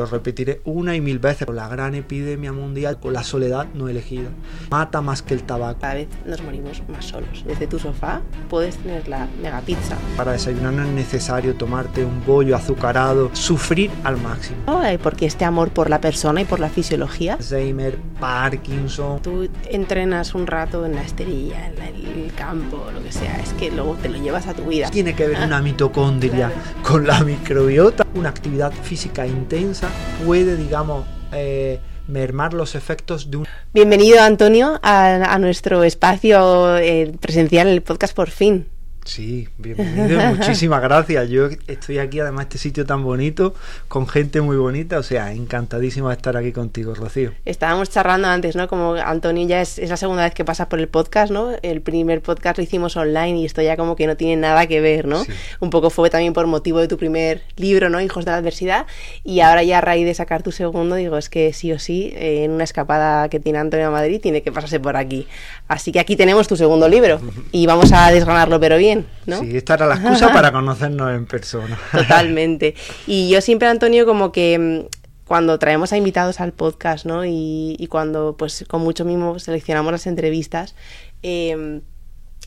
[0.00, 1.48] Lo repetiré una y mil veces.
[1.48, 4.28] La gran epidemia mundial con la soledad no elegida.
[4.70, 5.80] Mata más que el tabaco.
[5.80, 7.42] Cada vez nos morimos más solos.
[7.44, 9.96] Desde tu sofá puedes tener la mega pizza.
[10.16, 14.58] Para desayunar no es necesario tomarte un bollo azucarado, sufrir al máximo.
[15.02, 17.34] Porque este amor por la persona y por la fisiología.
[17.34, 19.20] Alzheimer, Parkinson.
[19.20, 23.36] Tú entrenas un rato en la esterilla, en el campo, lo que sea.
[23.40, 24.90] Es que luego te lo llevas a tu vida.
[24.90, 26.52] Tiene que ver una mitocondria
[26.84, 28.06] con la microbiota.
[28.14, 29.87] Una actividad física intensa
[30.24, 33.46] puede, digamos, eh, mermar los efectos de un...
[33.72, 38.66] Bienvenido, Antonio, a, nuestro espacio eh, presencial en el podcast Por fin.
[39.08, 41.30] Sí, bienvenido, muchísimas gracias.
[41.30, 43.54] Yo estoy aquí, además, este sitio tan bonito,
[43.88, 47.32] con gente muy bonita, o sea, encantadísimo de estar aquí contigo, Rocío.
[47.46, 48.68] Estábamos charlando antes, ¿no?
[48.68, 51.52] Como Antonio ya es, la segunda vez que pasa por el podcast, ¿no?
[51.62, 54.82] El primer podcast lo hicimos online y esto ya como que no tiene nada que
[54.82, 55.24] ver, ¿no?
[55.60, 58.02] Un poco fue también por motivo de tu primer libro, ¿no?
[58.02, 58.84] Hijos de la adversidad.
[59.24, 62.12] Y ahora ya a raíz de sacar tu segundo, digo, es que sí o sí,
[62.14, 65.26] eh, en una escapada que tiene Antonio a Madrid, tiene que pasarse por aquí.
[65.66, 68.97] Así que aquí tenemos tu segundo libro y vamos a desgranarlo, pero bien.
[69.26, 71.78] Sí, esta era la excusa para conocernos en persona.
[71.92, 72.74] Totalmente.
[73.06, 77.24] Y yo siempre, Antonio, como que mm, cuando traemos a invitados al podcast, ¿no?
[77.24, 80.74] Y, cuando, pues, con mucho mimo seleccionamos las entrevistas,
[81.22, 81.82] em,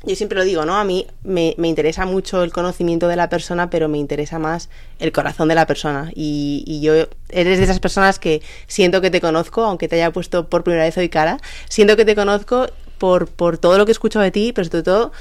[0.03, 0.75] yo siempre lo digo, ¿no?
[0.77, 5.11] A mí me, interesa mucho el conocimiento de la persona, pero me interesa más el
[5.11, 6.11] corazón de la persona.
[6.15, 6.93] Y, y, yo
[7.29, 10.85] eres de esas personas que siento que te conozco, aunque te haya puesto por primera
[10.85, 11.37] vez hoy cara,
[11.69, 12.67] siento que te conozco
[13.01, 15.11] por, por todo lo que escucho de ti, pero sobre todo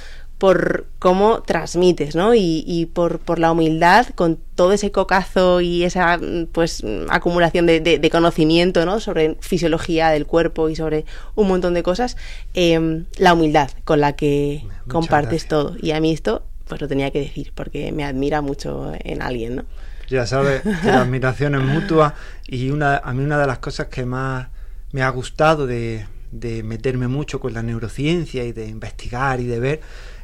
[0.40, 2.34] por cómo transmites, ¿no?
[2.34, 6.18] Y, por, la humildad, con todo ese cocazo y esa
[6.52, 9.00] pues acumulación de, conocimiento, ¿no?
[9.00, 12.16] Sobre fisiología del cuerpo y sobre un montón de cosas,
[12.54, 15.76] em, la humildad con la que compartes todo.
[15.78, 19.56] Y a mí esto, pues lo tenía que decir, porque me admira mucho en alguien,
[19.56, 19.64] ¿no?
[20.08, 22.14] Ya sabes que la admiración es mutua
[22.46, 24.48] y una, a mí una de las cosas que más
[24.92, 29.60] me ha gustado de, de meterme mucho con la neurociencia y de investigar y de
[29.60, 29.80] ver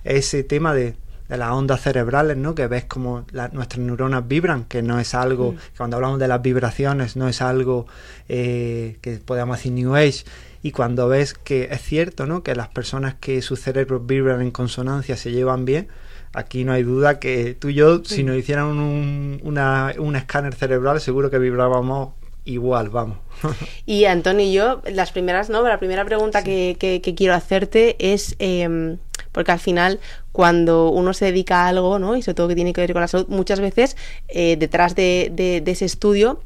[0.06, 0.94] ese tema de,
[1.28, 2.54] las ondas cerebrales, ¿no?
[2.54, 5.56] Que ves como nuestras neuronas vibran, que no es algo, mm.
[5.76, 7.86] cuando hablamos de las vibraciones, no es algo
[8.28, 10.24] eh, que podamos decir New Age.
[10.62, 12.42] Y cuando ves que es cierto, ¿no?
[12.42, 15.88] Que las personas que sus cerebros vibran en consonancia se llevan bien,
[16.32, 21.00] aquí no hay duda que tú y yo, si nos hicieran un, un escáner cerebral,
[21.00, 22.10] seguro que vibrábamos
[22.46, 23.18] igual, vamos.
[23.86, 25.62] y Antonio y yo, las primeras, ¿no?
[25.62, 28.98] La primera pregunta que, que, quiero hacerte es, em,
[29.36, 30.00] porque al final
[30.32, 32.16] cuando uno se dedica a algo, ¿no?
[32.16, 33.94] Y sobre todo que tiene que ver con la salud, muchas veces
[34.28, 36.40] eh, detrás de, ese estudio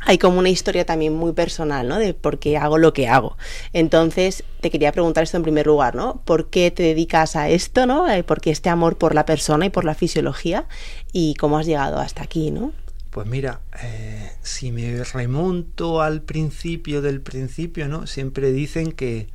[0.00, 1.98] hay como una historia también muy personal, ¿no?
[1.98, 3.36] De por qué hago lo que hago.
[3.74, 6.22] Entonces, te quería preguntar esto en primer lugar, ¿no?
[6.24, 8.10] ¿Por qué te dedicas a esto, ¿no?
[8.10, 10.64] Eh, ¿Por qué este amor por la persona y por la fisiología?
[11.12, 12.72] ¿Y cómo has llegado hasta aquí, ¿no?
[13.10, 18.06] Pues mira, eh, si me remonto al principio del principio, ¿no?
[18.06, 19.28] Siempre dicen que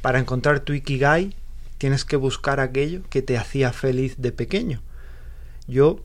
[0.00, 1.34] para encontrar tu Ikigai
[1.80, 4.82] tienes que buscar aquello que te hacía feliz de pequeño.
[5.66, 6.00] Yo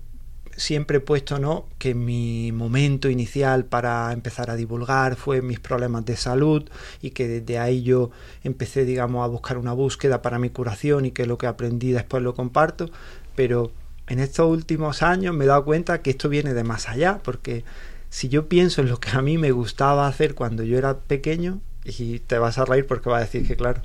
[0.55, 1.67] siempre he puesto, ¿no?
[1.79, 6.63] Que mi momento inicial para empezar a divulgar fue mis problemas de salud
[7.01, 8.09] y que desde ahí yo
[8.45, 12.23] empecé, digamos, a buscar una búsqueda para mi curación y que lo que aprendí después
[12.23, 12.89] lo comparto,
[13.35, 13.69] pero
[14.07, 17.65] en estos últimos años me he dado cuenta que esto viene de más allá, porque
[18.09, 21.59] si yo pienso en lo que a mí me gustaba hacer cuando yo era pequeño,
[21.85, 23.81] y te vas a reír porque va a decir que claro,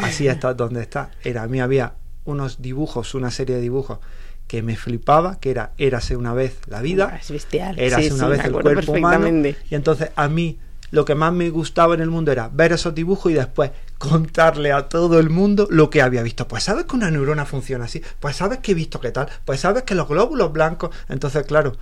[0.00, 1.10] así está donde está.
[1.22, 1.94] Era, a mí había
[2.24, 3.98] unos dibujos, una serie de dibujos
[4.46, 7.78] que me flipaba, que era Érase una vez la vida, es bestial.
[7.78, 9.28] Érase una vez el cuerpo humano.
[9.70, 10.58] Y entonces a mí
[10.90, 14.70] lo que más me gustaba en el mundo era ver esos dibujos y después contarle
[14.70, 16.46] a todo el mundo lo que había visto.
[16.46, 19.60] Pues sabes que una neurona funciona así, pues sabes que he visto qué tal, pues
[19.60, 20.90] sabes que los glóbulos blancos.
[21.08, 21.72] Entonces, claro,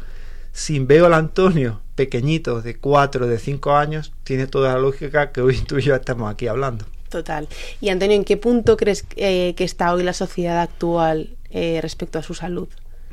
[0.53, 5.41] si veo al Antonio pequeñito de 4, de 5 años, tiene toda la lógica que
[5.41, 6.87] hoy tú y yo estamos aquí hablando.
[7.13, 7.47] Total.
[7.83, 12.19] Y Antonio, ¿en qué punto crees eh, que está hoy la sociedad actual eh, respecto
[12.19, 12.69] a su salud?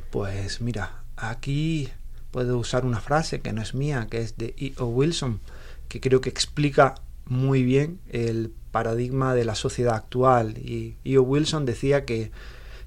[0.09, 1.89] Pues mira, aquí
[2.31, 4.85] puedo usar una frase que no es mía, que es de E.O.
[4.85, 5.41] Wilson,
[5.90, 10.57] que creo que explica muy bien el paradigma de la sociedad actual.
[10.59, 11.23] Y E.O.
[11.23, 12.31] Wilson decía que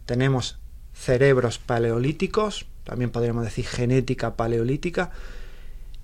[0.07, 0.57] tenemos
[0.95, 5.11] cerebros paleolíticos, también podríamos decir genética paleolítica,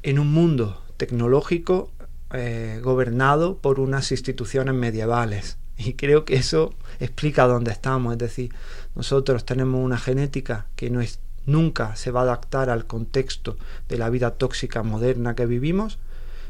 [0.02, 1.92] en un mundo tecnológico
[2.32, 5.58] eh, gobernado por unas instituciones medievales.
[5.76, 8.12] Y creo que eso explica dónde estamos.
[8.12, 8.52] Es decir,
[8.94, 13.56] nosotros tenemos una genética que no es, nunca se va a adaptar al contexto
[13.88, 15.98] de la vida tóxica moderna que vivimos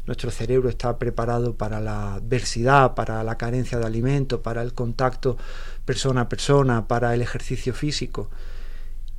[0.09, 5.37] nuestro cerebro está preparado para la adversidad, para la carencia de alimento, para el contacto
[5.85, 8.27] persona a persona, para el ejercicio físico.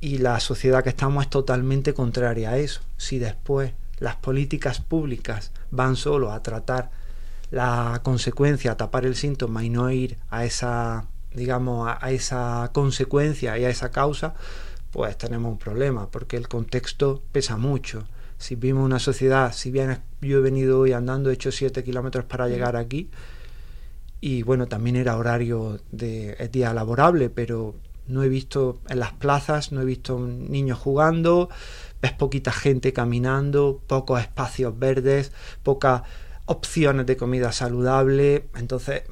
[0.01, 2.81] Y la sociedad que estamos es totalmente contraria a eso.
[2.97, 3.71] Si después
[4.01, 6.89] las políticas públicas van solo a tratar
[7.51, 11.05] la consecuencia, a tapar el síntoma y no ir a esa,
[11.35, 14.33] digamos, a, esa consecuencia y a esa causa,
[14.89, 18.03] pues tenemos un problema, porque el contexto pesa mucho.
[18.39, 22.25] Si vimos una sociedad, si bien yo he venido hoy andando, he hecho 7 kilómetros
[22.25, 23.11] para llegar aquí,
[24.19, 27.75] y bueno, también era horario de día laborable, pero
[28.07, 31.49] no he visto en las plazas, no he visto niños jugando,
[32.01, 35.31] ves poquita gente caminando, pocos espacios verdes,
[35.63, 36.03] pocas
[36.45, 39.03] opciones de comida saludable, entonces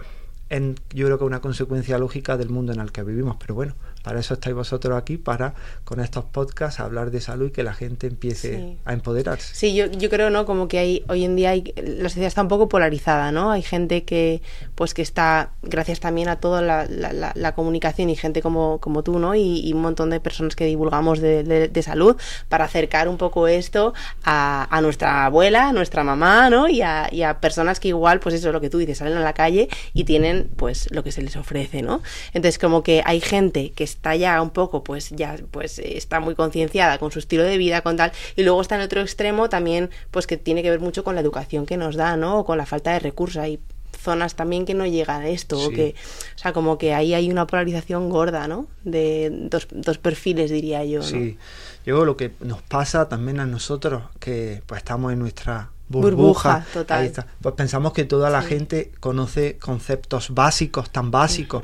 [0.50, 3.54] en, yo creo que es una consecuencia lógica del mundo en el que vivimos, pero
[3.54, 3.76] bueno,
[4.10, 5.54] para eso estáis vosotros aquí, para
[5.84, 9.54] con estos podcasts hablar de salud y que la gente empiece a empoderarse.
[9.54, 10.48] Sí, yo, yo creo, ¿no?
[10.48, 13.52] Como que hay, hoy en día hay, la sociedad está un poco polarizada, ¿no?
[13.52, 14.42] Hay gente que,
[14.74, 19.20] pues que está, gracias también a toda la, la, comunicación y gente como, como tú,
[19.20, 19.36] ¿no?
[19.36, 22.18] Y, un montón de personas que divulgamos de, de, salud
[22.48, 26.68] para acercar un poco esto a, a, nuestra abuela, a nuestra mamá, ¿no?
[26.68, 29.20] Y a, y a personas que igual, pues eso es lo que tú dices, salen
[29.20, 32.02] a la calle y tienen, pues, lo que se les ofrece, ¿no?
[32.34, 36.36] Entonces, como que hay gente que está ya un poco, pues ya pues está muy
[36.36, 39.90] concienciada con su estilo de vida, con tal, y luego está en otro extremo también,
[40.12, 42.40] pues que tiene que ver mucho con la educación que nos da, ¿no?
[42.40, 43.42] O con la falta de recursos.
[43.42, 43.60] Hay
[44.02, 45.96] zonas también que no llegan a esto, o que,
[46.36, 48.68] o sea, como que ahí hay una polarización gorda, ¿no?
[48.84, 51.00] De dos, dos perfiles, diría yo.
[51.00, 51.06] ¿no?
[51.06, 51.38] Sí,
[51.86, 57.12] yo lo que nos pasa también a nosotros, que pues estamos en nuestra burbuja, total.
[57.42, 61.64] Pues pensamos que toda la gente conoce conceptos básicos, tan básicos,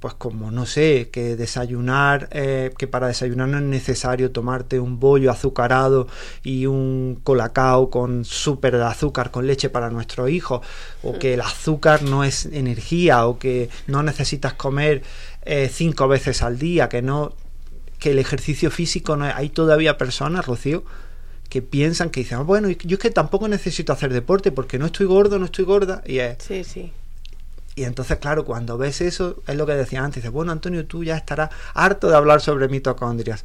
[0.00, 5.00] pues como no sé, que desayunar, eh, que para desayunar no es necesario tomarte un
[5.00, 6.06] bollo azucarado
[6.42, 10.60] y un colacao con súper de azúcar con leche para nuestro hijo,
[11.02, 15.02] o que el azúcar no es energía, o que no necesitas comer
[15.42, 17.32] eh, cinco veces al día, que no,
[17.98, 20.84] que el ejercicio físico no hay todavía personas, Rocío,
[21.48, 24.86] que piensan que dicen, ah, bueno, yo es que tampoco necesito hacer deporte porque no
[24.86, 26.92] estoy gordo, no estoy gorda, y es, sí, sí.
[27.76, 31.04] Y entonces, claro, cuando ves eso, es lo que decía antes, dices, bueno, Antonio, tú
[31.04, 33.44] ya estarás harto de hablar sobre mitocondrias.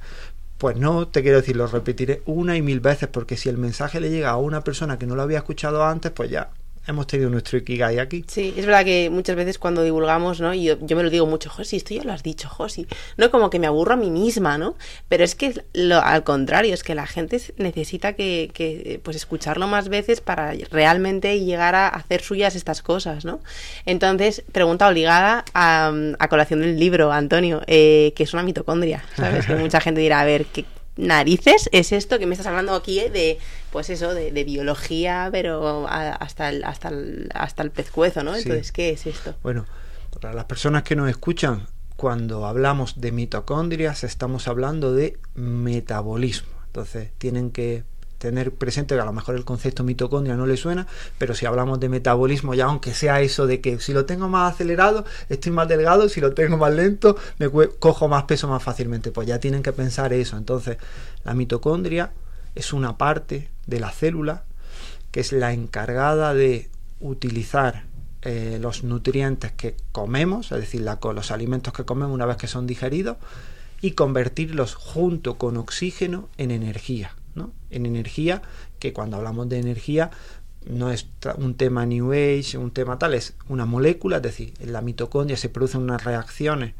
[0.57, 3.99] Pues no, te quiero decir, lo repetiré una y mil veces, porque si el mensaje
[3.99, 6.49] le llega a una persona que no lo había escuchado antes, pues ya
[6.87, 8.25] hemos tenido nuestro Ikigai aquí.
[8.27, 10.53] Sí, es verdad que muchas veces cuando divulgamos, ¿no?
[10.53, 12.87] Y yo, yo, me lo digo mucho, Josi, esto ya lo has dicho, Josi.
[13.17, 14.75] No como que me aburro a mí misma, ¿no?
[15.07, 19.67] Pero es que lo, al contrario, es que la gente necesita que, que, pues escucharlo
[19.67, 23.41] más veces para realmente llegar a hacer suyas estas cosas, ¿no?
[23.85, 29.45] Entonces, pregunta obligada a, a colación del libro, Antonio, eh, que es una mitocondria, ¿sabes?
[29.45, 30.65] que mucha gente dirá, a ver, ¿qué,
[30.97, 33.39] narices es esto que me estás hablando aquí eh, de
[33.71, 38.91] pues eso de, biología pero hasta el, hasta el, hasta el pescuezo no entonces qué
[38.91, 39.65] es esto bueno
[40.19, 41.67] para las personas que nos escuchan
[42.01, 46.49] cuando hablamos de mitocondrias estamos hablando de metabolismo.
[46.65, 47.83] Entonces tienen que
[48.17, 50.87] tener presente que a lo mejor el concepto mitocondria no le suena,
[51.19, 54.53] pero si hablamos de metabolismo, ya aunque sea eso de que si lo tengo más
[54.53, 59.11] acelerado, estoy más delgado, si lo tengo más lento, me cojo más peso más fácilmente,
[59.11, 60.37] pues ya tienen que pensar eso.
[60.37, 60.77] Entonces,
[61.23, 62.13] la mitocondria
[62.55, 64.43] es una parte de la célula
[65.09, 66.69] que es la encargada de
[66.99, 67.85] utilizar
[68.21, 72.67] eh, los nutrientes que comemos, es decir, los alimentos que comemos una vez que son
[72.67, 73.17] digeridos,
[73.81, 77.15] y convertirlos junto con oxígeno en energía
[77.71, 78.41] en energía,
[78.79, 80.11] que cuando hablamos de energía
[80.65, 81.07] no es
[81.37, 85.37] un tema New Age, un tema tal, es una molécula, es decir, en la mitocondria
[85.37, 86.73] se producen unas reacciones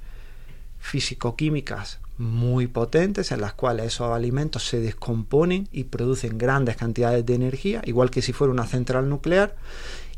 [0.80, 7.36] físico-químicas muy potentes en las cuales esos alimentos se descomponen y producen grandes cantidades de
[7.36, 9.56] energía, igual que si fuera una central nuclear,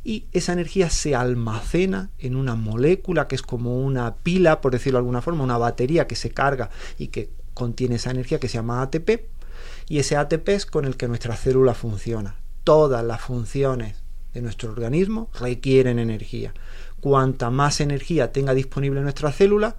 [0.04, 4.98] y esa energía se almacena en una molécula que es como una pila, por decirlo
[4.98, 8.56] de alguna forma, una batería que se carga y que contiene esa energía que se
[8.56, 9.26] llama ATP,
[9.88, 12.36] y ese ATP es con el que nuestra célula funciona.
[12.64, 16.54] Todas las funciones de nuestro organismo requieren energía.
[17.00, 19.76] Cuanta más energía tenga disponible nuestra célula,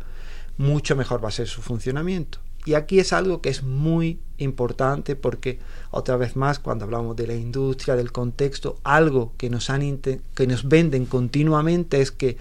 [0.57, 2.39] mucho mejor va a ser su funcionamiento.
[2.67, 5.59] Y aquí es algo que es muy importante porque,
[5.91, 10.47] otra vez más, cuando hablamos de la industria, del contexto, algo que nos, han que
[10.47, 12.39] nos venden continuamente es que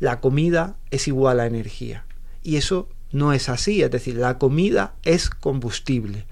[0.00, 2.04] la comida es igual a energía.
[2.42, 6.26] Y eso no es así, es decir, la comida es combustible.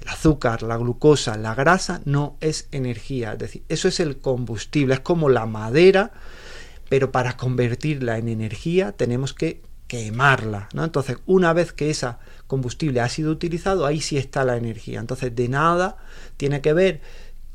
[0.00, 4.94] El azúcar, la glucosa, la grasa no es energía, es decir, eso es el combustible,
[4.94, 6.12] es como la madera,
[6.88, 9.62] pero para convertirla en energía tenemos que
[9.92, 10.84] quemarla, ¿no?
[10.84, 15.00] Entonces, una vez que esa combustible ha sido utilizado, ahí sí está la energía.
[15.00, 15.98] Entonces, de nada
[16.38, 17.02] tiene que ver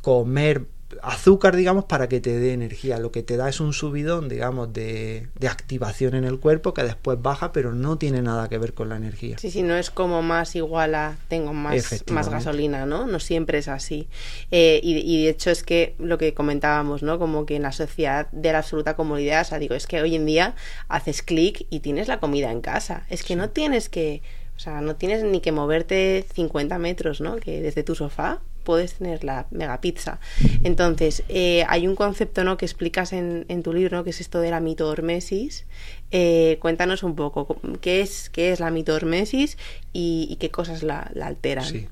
[0.03, 0.67] comer
[1.01, 2.97] azúcar, digamos, para que te dé energía.
[2.97, 6.83] Lo que te da es un subidón, digamos, de, de, activación en el cuerpo que
[6.83, 9.37] después baja, pero no tiene nada que ver con la energía.
[9.37, 13.05] Sí, sí, no es como más igual a tengo más, más gasolina, ¿no?
[13.05, 14.07] No siempre es así.
[14.51, 17.19] Eh, y, y, de hecho es que lo que comentábamos, ¿no?
[17.19, 20.15] Como que en la sociedad de la absoluta comodidad, o sea, digo, es que hoy
[20.15, 20.55] en día
[20.87, 23.05] haces clic y tienes la comida en casa.
[23.09, 24.21] Es que no tienes que...
[24.55, 27.35] O sea, no tienes ni que moverte 50 metros, ¿no?
[27.35, 30.19] Que desde tu sofá puedes tener la mega pizza.
[30.61, 32.57] Entonces, eh, hay un concepto ¿no?
[32.57, 35.65] que explicas en, tu libro, que es esto de la mitohormesis.
[36.11, 39.57] Eh, cuéntanos un poco qué es, qué es la mitohormesis
[39.93, 41.63] y, qué cosas la, alteran.
[41.63, 41.87] Sí,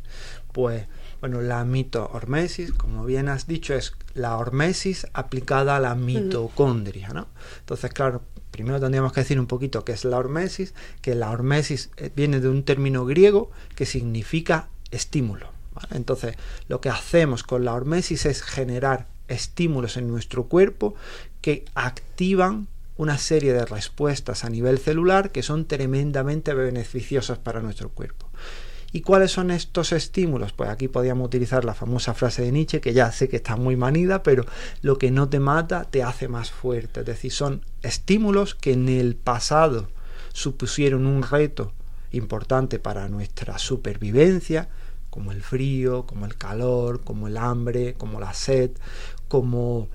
[0.52, 0.86] pues
[1.22, 7.30] bueno, la mitohormesis, como bien has dicho, es la hormesis aplicada a la mitocondria, ¿no?
[7.62, 11.90] Entonces, claro, primero tendríamos que decir un poquito qué es la hormesis, que la hormesis
[11.96, 15.55] eh, viene de un término griego que significa estímulo.
[15.92, 16.36] Entonces,
[16.68, 20.96] lo que hacemos con la hormesis es generar estímulos en nuestro cuerpo
[21.42, 22.68] que activan
[22.98, 28.28] una serie de respuestas a nivel celular que son tremendamente beneficiosas para nuestro cuerpo.
[28.92, 30.54] ¿Y cuáles son estos estímulos?
[30.54, 33.76] Pues aquí podríamos utilizar la famosa frase de Nietzsche, que ya sé que está muy
[33.76, 34.46] manida, pero
[34.82, 37.02] lo que no te mata te hace más fuerte.
[37.02, 39.90] Es decir, son estímulos que en el pasado
[40.32, 41.74] supusieron un reto
[42.12, 44.70] importante para nuestra supervivencia,
[45.16, 48.72] como el frío, como el calor, como el hambre, como la sed,
[49.30, 49.88] como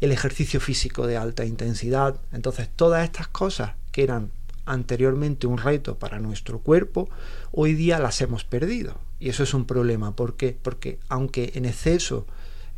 [0.00, 2.18] el ejercicio físico de alta intensidad.
[2.32, 4.30] Entonces todas estas cosas que eran
[4.64, 7.10] anteriormente un reto para nuestro cuerpo,
[7.50, 8.96] hoy día las hemos perdido.
[9.20, 10.16] Y eso es un problema.
[10.16, 10.56] ¿Por qué?
[10.62, 12.26] Porque aunque en exceso,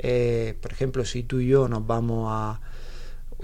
[0.00, 2.60] eh, por ejemplo, si tú y yo nos vamos a,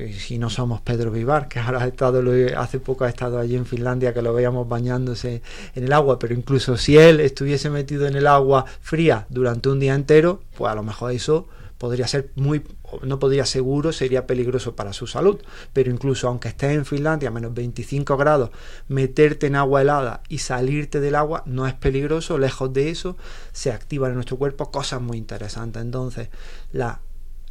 [0.09, 2.23] si no somos Pedro Vivar, que ahora ha estado,
[2.57, 5.43] hace poco ha estado allí en Finlandia, que lo veíamos bañándose
[5.75, 9.81] en el agua, pero incluso si él estuviese metido en el agua fría durante un
[9.81, 11.49] día entero, pues a lo mejor eso
[11.81, 12.63] podría ser muy,
[13.03, 15.41] no podría seguro, sería peligroso para su salud,
[15.73, 18.51] pero incluso aunque estés en Finlandia a menos 25 grados,
[18.89, 23.17] meterte en agua helada y salirte del agua no es peligroso, lejos de eso
[23.53, 25.81] se activan en nuestro cuerpo cosas muy interesantes.
[25.81, 26.29] Entonces,
[26.71, 27.01] la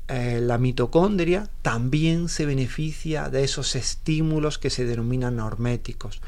[0.09, 6.19] eh, la mitocondria también se beneficia de esos estímulos que se denominan horméticos.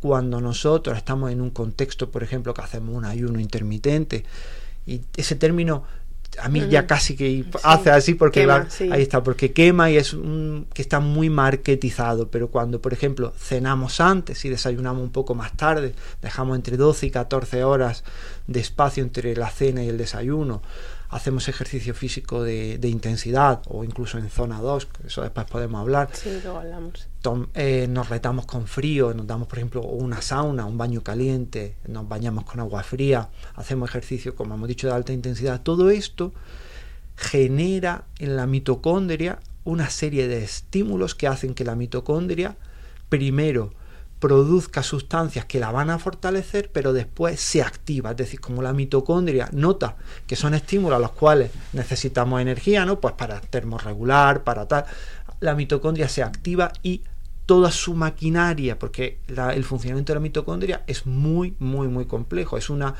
[0.00, 4.24] Cuando nosotros estamos en un contexto, por ejemplo, que hacemos un ayuno intermitente,
[4.86, 5.84] y ese término
[6.40, 10.66] a mí ya casi que hace así porque ahí está, porque quema y es un,
[10.72, 15.56] que está muy marketizado, pero cuando por ejemplo cenamos antes y desayunamos un poco más
[15.56, 18.04] tarde, dejamos entre 12 y 14 horas
[18.46, 20.62] de espacio entre la cena y el desayuno,
[21.10, 26.10] hacemos ejercicio físico de, intensidad o incluso en zona 2, eso después podemos hablar.
[26.12, 27.08] Sí, luego hablamos.
[27.54, 32.08] Eh, nos retamos con frío, nos damos por ejemplo una sauna, un baño caliente, nos
[32.08, 35.62] bañamos con agua fría, hacemos ejercicio, como hemos dicho, de alta intensidad.
[35.62, 36.32] Todo esto
[37.16, 42.56] genera en la mitocondria una serie de estímulos que hacen que la mitocondria
[43.08, 43.72] primero
[44.18, 48.10] produzca sustancias que la van a fortalecer, pero después se activa.
[48.10, 49.96] Es decir, como la mitocondria nota
[50.26, 53.00] que son estímulos a los cuales necesitamos energía, ¿no?
[53.00, 54.84] Pues para termorregular, para tal.
[55.40, 57.02] La mitocondria se activa y
[57.46, 62.58] toda su maquinaria, porque el funcionamiento de la mitocondria es muy, muy, muy complejo.
[62.58, 62.94] Es una.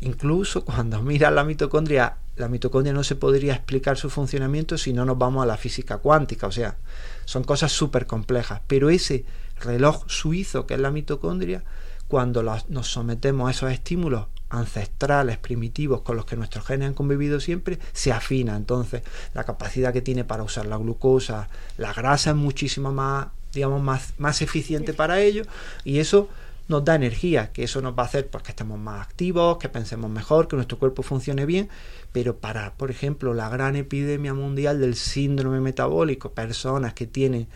[0.00, 5.04] Incluso cuando miras la mitocondria, la mitocondria no se podría explicar su funcionamiento si no
[5.04, 6.46] nos vamos a la física cuántica.
[6.46, 6.76] O sea,
[7.24, 8.62] son cosas súper complejas.
[8.66, 9.24] Pero ese
[9.62, 11.64] reloj suizo que es la mitocondria,
[12.08, 17.40] cuando nos sometemos a esos estímulos ancestrales, primitivos, con los que nuestros genes han convivido
[17.40, 18.54] siempre, se afina.
[18.54, 19.02] Entonces,
[19.32, 24.12] la capacidad que tiene para usar la glucosa, la grasa es muchísimo más, digamos, más,
[24.18, 25.44] más eficiente para ello,
[25.84, 26.28] y eso
[26.68, 29.68] nos da energía, que eso nos va a hacer pues, que estemos más activos, que
[29.68, 31.68] pensemos mejor, que nuestro cuerpo funcione bien,
[32.12, 37.48] pero para, por ejemplo, la gran epidemia mundial del síndrome metabólico, personas que tienen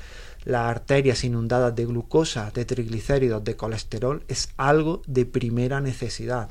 [0.46, 6.48] las arterias inundadas de glucosa, de triglicéridos, de colesterol, es algo de primera necesidad.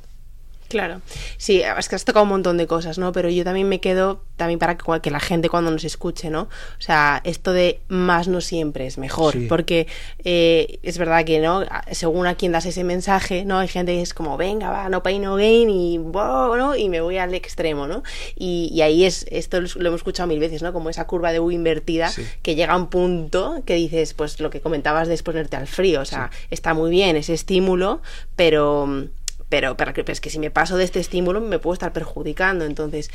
[0.68, 1.02] Claro,
[1.38, 3.12] sí, es que has tocado un montón de cosas, ¿no?
[3.12, 6.42] Pero yo también me quedo, también para que, la gente cuando nos escuche, ¿no?
[6.44, 9.88] O sea, esto de más no siempre es mejor, porque
[10.24, 11.64] eh, es verdad que, ¿no?
[11.92, 13.60] Según a quien das ese mensaje, ¿no?
[13.60, 16.76] Hay gente que es como, venga, va, no pain, no gain, y, ¿no?
[16.76, 18.02] y me voy al extremo, ¿no?
[18.36, 20.74] Y, ahí es, esto lo hemos escuchado mil veces, ¿no?
[20.74, 24.50] Como esa curva de U invertida, que llega a un punto que dices, pues lo
[24.50, 28.02] que comentabas de exponerte al frío, o sea, está muy bien ese estímulo,
[28.36, 29.06] pero
[29.50, 32.66] pero, pero, es que si me paso de este estímulo me puedo estar perjudicando.
[32.66, 33.10] Entonces,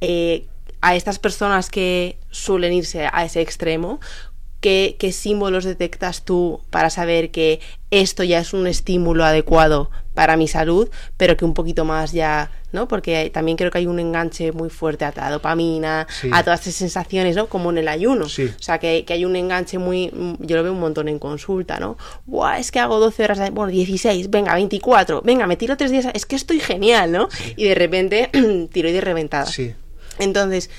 [0.00, 0.46] eh,
[0.80, 4.00] a estas personas que suelen irse a ese extremo,
[4.60, 7.60] ¿qué, ¿qué símbolos detectas tú para saber que
[7.90, 12.50] esto ya es un estímulo adecuado para mi salud, pero que un poquito más ya,
[12.72, 12.88] ¿no?
[12.88, 16.30] Porque también creo que hay un enganche muy fuerte a la dopamina, Sí.
[16.32, 17.46] a todas esas sensaciones, ¿no?
[17.46, 18.28] Como en el ayuno.
[18.28, 18.44] Sí.
[18.46, 20.10] O sea, que, que hay un enganche muy,
[20.40, 21.96] yo lo veo un montón en consulta, ¿no?
[22.26, 25.90] Buah, es que hago 12 horas, de- bueno, 16, venga, 24, venga, me tiro tres
[25.90, 27.28] días, es que estoy genial, ¿no?
[27.56, 28.30] Y de repente,
[28.72, 29.46] tiroides reventada.
[29.46, 29.74] Sí.
[30.18, 30.70] Entonces,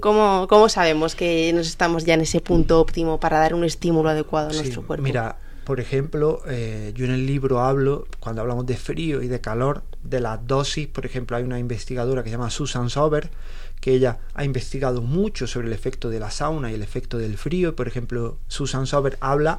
[0.00, 4.08] ¿cómo, ¿cómo sabemos que nos estamos ya en ese punto óptimo para dar un estímulo
[4.08, 5.02] adecuado a nuestro cuerpo?
[5.04, 5.36] Mira,
[5.68, 9.82] por ejemplo, eh, yo en el libro hablo, cuando hablamos de frío y de calor,
[10.02, 10.86] de las dosis.
[10.88, 13.28] Por ejemplo, hay una investigadora que se llama Susan Sober,
[13.78, 17.36] que ella ha investigado mucho sobre el efecto de la sauna y el efecto del
[17.36, 17.76] frío.
[17.76, 19.58] Por ejemplo, Susan Sober habla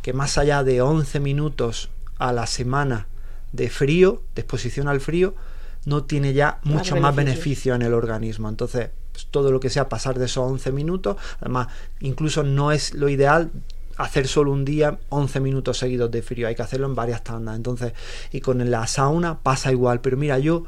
[0.00, 3.06] que más allá de 11 minutos a la semana
[3.52, 5.34] de frío, de exposición al frío,
[5.84, 8.48] no tiene ya mucho más beneficio en el organismo.
[8.48, 11.68] Entonces, pues, todo lo que sea pasar de esos 11 minutos, además,
[12.00, 13.50] incluso no es lo ideal
[14.02, 17.56] hacer solo un día 11 minutos seguidos de frío, hay que hacerlo en varias tandas.
[17.56, 17.92] Entonces,
[18.32, 20.64] y con la sauna pasa igual, pero mira, yo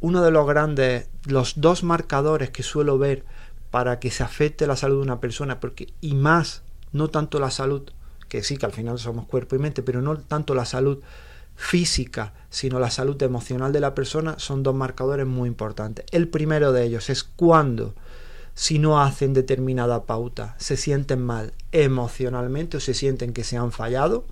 [0.00, 3.24] uno de los grandes, los dos marcadores que suelo ver
[3.70, 6.62] para que se afecte la salud de una persona, porque y más,
[6.92, 7.90] no tanto la salud,
[8.28, 11.00] que sí que al final somos cuerpo y mente, pero no tanto la salud
[11.54, 16.06] física, sino la salud emocional de la persona, son dos marcadores muy importantes.
[16.10, 17.94] El primero de ellos es cuando,
[18.58, 23.70] si no hacen determinada pauta, se sienten mal emocionalmente o se sienten que se han
[23.70, 24.24] fallado.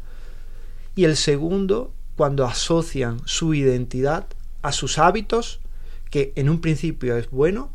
[0.96, 4.26] Y el segundo, cuando asocian su identidad
[4.62, 5.60] a sus hábitos,
[6.10, 7.70] que en un principio es bueno,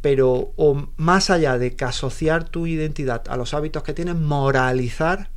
[0.00, 5.30] pero o más allá de que asociar tu identidad a los hábitos que tienes, moralizar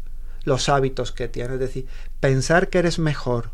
[0.44, 1.54] los hábitos que tienes.
[1.54, 1.88] Es decir,
[2.20, 3.50] pensar que eres mejor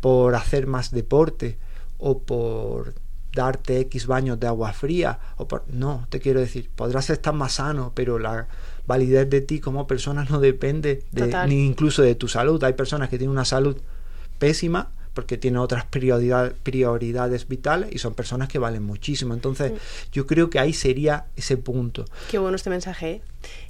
[0.00, 1.56] por hacer más deporte
[1.98, 2.94] o por
[3.34, 7.54] darte X baños de agua fría o por no, te quiero decir, podrás estar más
[7.54, 8.46] sano, pero la
[8.86, 12.62] validez de ti como persona no depende de, ni incluso de tu salud.
[12.64, 13.76] Hay personas que tienen una salud
[14.38, 19.34] pésima porque tienen otras prioridad- prioridades vitales y son personas que valen muchísimo.
[19.34, 19.72] Entonces,
[20.10, 22.06] yo creo que ahí sería ese punto.
[22.30, 23.10] Qué bueno este mensaje.
[23.10, 23.22] ¿eh?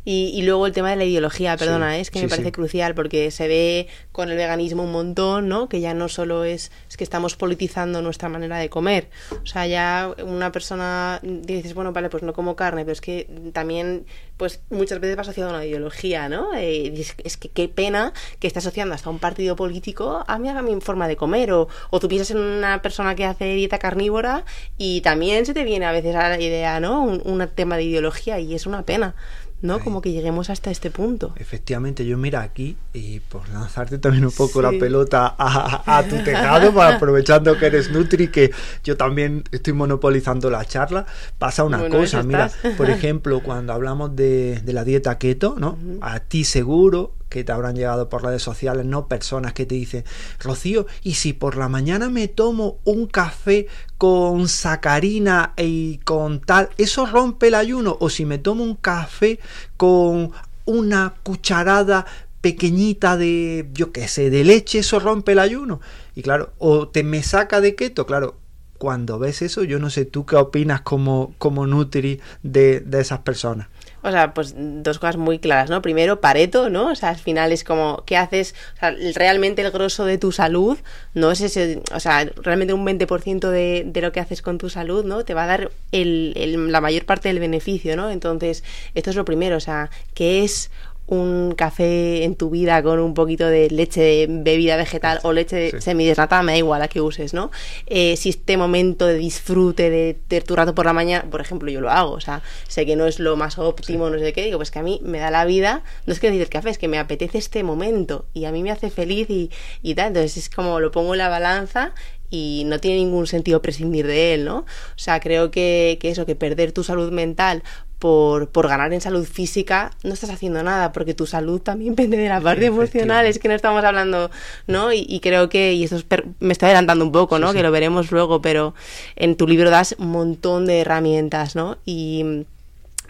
[0.05, 2.01] Y, y luego el tema de la ideología, perdona, Sí, ¿eh?
[2.01, 2.53] es que sí, me parece sí.
[2.53, 5.69] crucial porque se ve con el veganismo un montón, ¿no?
[5.69, 9.09] Que ya no solo es, es que estamos politizando nuestra manera de comer.
[9.43, 13.29] O sea, ya una persona dices, bueno, vale, pues no como carne, pero es que
[13.53, 14.05] también,
[14.37, 16.53] pues muchas veces va asociado a una ideología, ¿no?
[16.55, 20.49] Eh, es, es que qué pena que esté asociando hasta un partido político a mi,
[20.49, 21.53] a mi forma de comer.
[21.53, 24.45] O, o tú piensas en una persona que hace dieta carnívora
[24.79, 27.03] y también se te viene a veces a la idea, ¿no?
[27.05, 29.15] Un, un tema de ideología y es una pena.
[29.63, 29.81] ¿No?
[29.81, 31.33] Como que lleguemos hasta este punto.
[31.37, 34.63] Efectivamente, yo mira aquí, y por lanzarte también un poco Sí.
[34.63, 38.51] la pelota a, a tu tejado, para aprovechando que eres Nutri, que
[38.85, 41.07] yo también estoy monopolizando la charla,
[41.39, 45.79] pasa una Bueno, cosa, mira, por ejemplo, cuando hablamos de, de la dieta keto, ¿no?
[46.01, 49.09] A ti seguro que te habrán llegado por redes sociales, ¿no?
[49.09, 50.05] Personas que te dicen,
[50.39, 53.67] Rocío, ¿y si por la mañana me tomo un café
[53.97, 57.97] con sacarina y con tal, eso rompe el ayuno?
[58.01, 59.41] O si me tomo un café
[59.77, 60.33] con
[60.67, 62.05] una cucharada
[62.43, 65.81] pequeñita de, yo qué sé, de leche, eso rompe el ayuno.
[66.15, 68.37] Y claro, o te me saca de keto, claro.
[68.77, 73.21] Cuando ves eso, yo no sé tú qué opinas como, como Nutri de, de esas
[73.21, 73.69] personas.
[74.03, 75.81] O sea, pues dos cosas muy claras, ¿no?
[75.83, 76.91] Primero, Pareto, ¿no?
[76.91, 78.55] O sea, al final es como, ¿qué haces?
[78.77, 80.77] O sea, realmente el grosso de tu salud
[81.15, 84.71] no es ese, o sea, realmente un 20% de, de lo que haces con tu
[84.71, 85.25] salud, ¿no?
[85.25, 88.11] Te va a dar el, el- la mayor parte del beneficio, ¿no?
[88.11, 90.71] Entonces, esto es lo primero, o sea, ¿qué es
[91.07, 95.71] un café en tu vida con un poquito de leche de bebida vegetal o leche
[95.73, 95.81] Sí.
[95.81, 97.51] semidesnatada, me da igual a que uses, ¿no?
[97.87, 101.71] Eh, si este momento de disfrute de, de tu rato por la mañana, por ejemplo,
[101.71, 104.45] yo lo hago, o sea, sé que no es lo más óptimo, no sé qué,
[104.45, 106.71] digo, pues que a mí me da la vida, no es que necesite el café,
[106.71, 109.51] es que me apetece este momento y a mí me hace feliz y,
[109.83, 111.93] y tal, entonces es como lo pongo en la balanza
[112.31, 114.59] y no tiene ningún sentido prescindir de él, ¿no?
[114.61, 114.65] O
[114.97, 117.63] sea, creo que, que eso, que perder tu salud mental
[118.03, 122.17] por, por ganar en salud física, no estás haciendo nada, porque tu salud también depende
[122.17, 124.29] de la parte emocional, es que no estamos hablando,
[124.67, 124.93] ¿no?
[124.93, 127.49] Y, y creo que, y esto es per- me estoy adelantando un poco, ¿no?
[127.49, 127.59] Sí, sí.
[127.59, 128.75] Que lo veremos luego, pero
[129.15, 131.79] en tu libro das un montón de herramientas, ¿no?
[131.85, 132.45] Y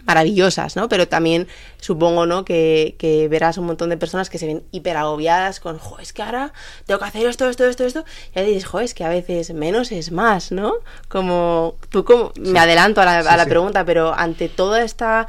[0.05, 0.89] maravillosas, ¿no?
[0.89, 1.47] Pero también
[1.79, 2.45] supongo, ¿no?
[2.45, 6.13] Que, que verás un montón de personas que se ven hiper agobiadas con, jo, es
[6.13, 6.53] que ahora
[6.85, 8.05] tengo que hacer esto, esto, esto, esto.
[8.31, 10.73] Y ya dices, jo, es que a veces menos es más, ¿no?
[11.07, 13.49] Como, tú como, me adelanto a la, Sí, a la sí.
[13.49, 15.27] pregunta, pero ante toda esta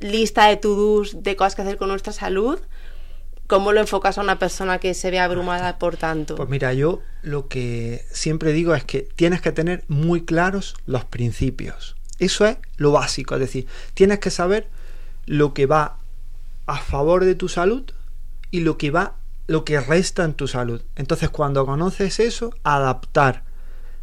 [0.00, 2.58] lista de to-dos de cosas que hacer con nuestra salud,
[3.46, 6.34] ¿cómo lo enfocas a una persona que se ve abrumada por tanto?
[6.34, 11.04] Pues mira, yo lo que siempre digo es que tienes que tener muy claros los
[11.04, 11.95] principios.
[12.18, 14.68] Eso es lo básico, es decir, tienes que saber
[15.26, 15.98] lo que va
[16.66, 17.84] a favor de tu salud
[18.50, 20.82] y lo que va, lo que resta en tu salud.
[20.96, 23.42] Entonces, cuando conoces eso, adaptar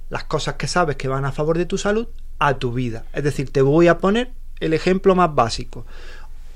[0.09, 2.07] las cosas que sabes que van a favor de tu salud
[2.39, 3.05] a tu vida.
[3.13, 5.85] Es decir, te voy a poner el ejemplo más básico.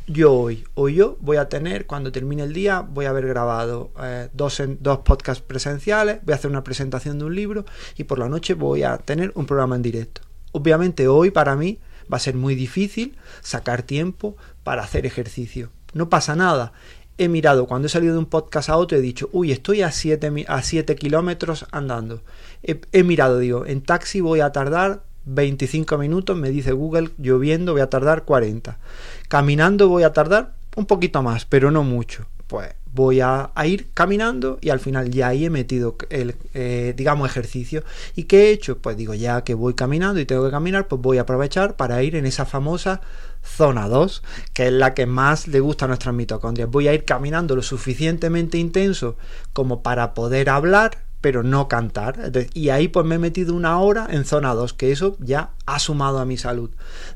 [0.06, 3.91] Yo hoy, o yo voy a tener, cuando termine el día, voy a haber grabado
[4.02, 7.65] eh, dos, dos podcasts presenciales, voy a hacer una presentación de un libro
[7.98, 10.27] y por la noche voy a tener un programa en directo.
[10.58, 11.78] Obviamente hoy para mí
[12.12, 15.70] va a ser muy difícil sacar tiempo para hacer ejercicio.
[15.93, 16.74] No pasa nada.
[17.20, 19.91] He mirado, cuando he salido de un podcast a otro, he dicho, uy, estoy a
[19.91, 22.24] 7 a siete kilómetros andando.
[22.63, 27.74] He, he mirado, digo, en taxi voy a tardar 25 minutos, me dice Google, lloviendo
[27.74, 28.80] voy a tardar 40.
[29.28, 32.26] Caminando voy a tardar un poquito más, pero no mucho.
[32.47, 37.29] Pues voy a, ir caminando y al final ya ahí he metido el, eh, digamos,
[37.29, 37.83] ejercicio.
[38.15, 38.79] ¿Y qué he hecho?
[38.79, 42.01] Pues digo, ya que voy caminando y tengo que caminar, pues voy a aprovechar para
[42.03, 43.01] ir en esa famosa
[43.43, 46.69] zona 2, que es la que más le gusta a nuestras mitocondrias.
[46.69, 49.17] Voy a ir caminando lo suficientemente intenso
[49.53, 52.32] como para poder hablar, pero no cantar.
[52.53, 55.80] Y ahí pues me he metido una hora en zona 2, que eso ya ha
[55.80, 56.69] sumado a mi salud.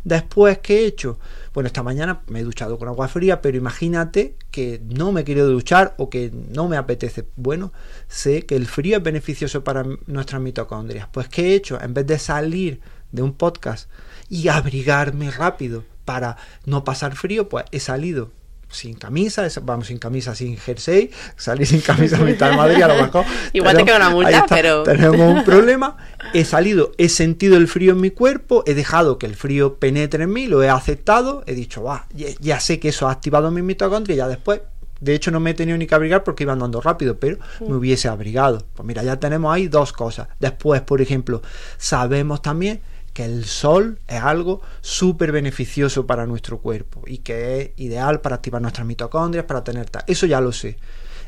[0.04, 1.20] Después, ¿qué he hecho?
[1.54, 5.46] Bueno, esta mañana me he duchado con agua fría, pero imagínate que no me quiero
[5.46, 7.28] duchar o que no me apetece.
[7.36, 7.74] Bueno,
[8.08, 11.08] sé que el frío es beneficioso para nuestras mitocondrias.
[11.12, 11.80] Pues, ¿qué he hecho?
[11.82, 13.90] En vez de salir de un podcast
[14.30, 18.32] y abrigarme rápido para no pasar frío, pues he salido
[18.72, 22.88] sin camisa, vamos sin camisa, sin jersey, salí sin camisa a mitad de Madrid a
[22.88, 23.26] lo mejor.
[23.54, 24.84] Igual te queda una multa, pero...
[24.84, 25.98] Tenemos un problema.
[26.34, 30.24] He salido, he sentido el frío en mi cuerpo, he dejado que el frío penetre
[30.24, 33.62] en mí, lo he aceptado, he dicho, va, ya, sé que eso ha activado mi
[33.62, 34.62] mitocondria y ya después
[35.00, 37.74] de hecho, no me he tenido ni que abrigar porque iba andando rápido, pero me
[37.74, 38.64] hubiese abrigado.
[38.76, 40.28] Pues mira, ya tenemos ahí dos cosas.
[40.40, 41.42] Después, por ejemplo,
[41.78, 42.82] sabemos también
[43.14, 48.36] que el sol es algo súper beneficioso para nuestro cuerpo y que es ideal para
[48.36, 50.04] activar nuestras mitocondrias, para tener tal.
[50.08, 50.78] Eso ya lo sé.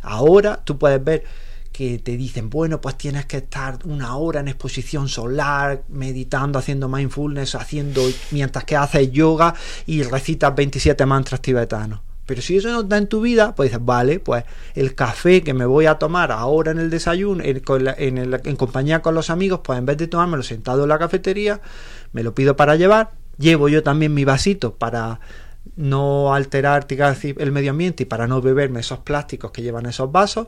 [0.01, 1.23] Ahora tú puedes ver
[1.71, 6.87] que te dicen, bueno, pues tienes que estar una hora en exposición solar, meditando, haciendo
[6.87, 9.55] mindfulness, haciendo mientras que haces yoga
[9.87, 12.12] y recitas 27 mantras tibetanos.
[12.25, 15.53] Pero si eso no está en tu vida, pues dices, vale, pues el café que
[15.53, 19.85] me voy a tomar ahora en el desayuno, en, compañía con los amigos, pues en
[19.85, 21.59] vez de tomármelo sentado en la cafetería,
[22.13, 23.11] me lo pido para llevar.
[23.37, 25.19] Llevo yo también mi vasito para
[25.75, 30.47] no alterar el medio ambiente y para no beberme esos plásticos que llevan esos vasos.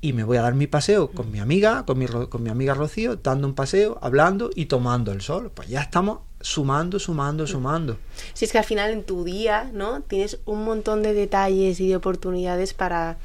[0.00, 2.72] Y me voy a dar mi paseo con mi amiga, con mi, con mi amiga
[2.72, 5.50] Rocío, dando un paseo, hablando y tomando el sol.
[5.52, 7.98] Pues ya estamos sumando, sumando, sumando.
[8.34, 10.02] Si es que al final en tu día, ¿no?
[10.02, 13.18] Tienes un montón de detalles y de oportunidades para,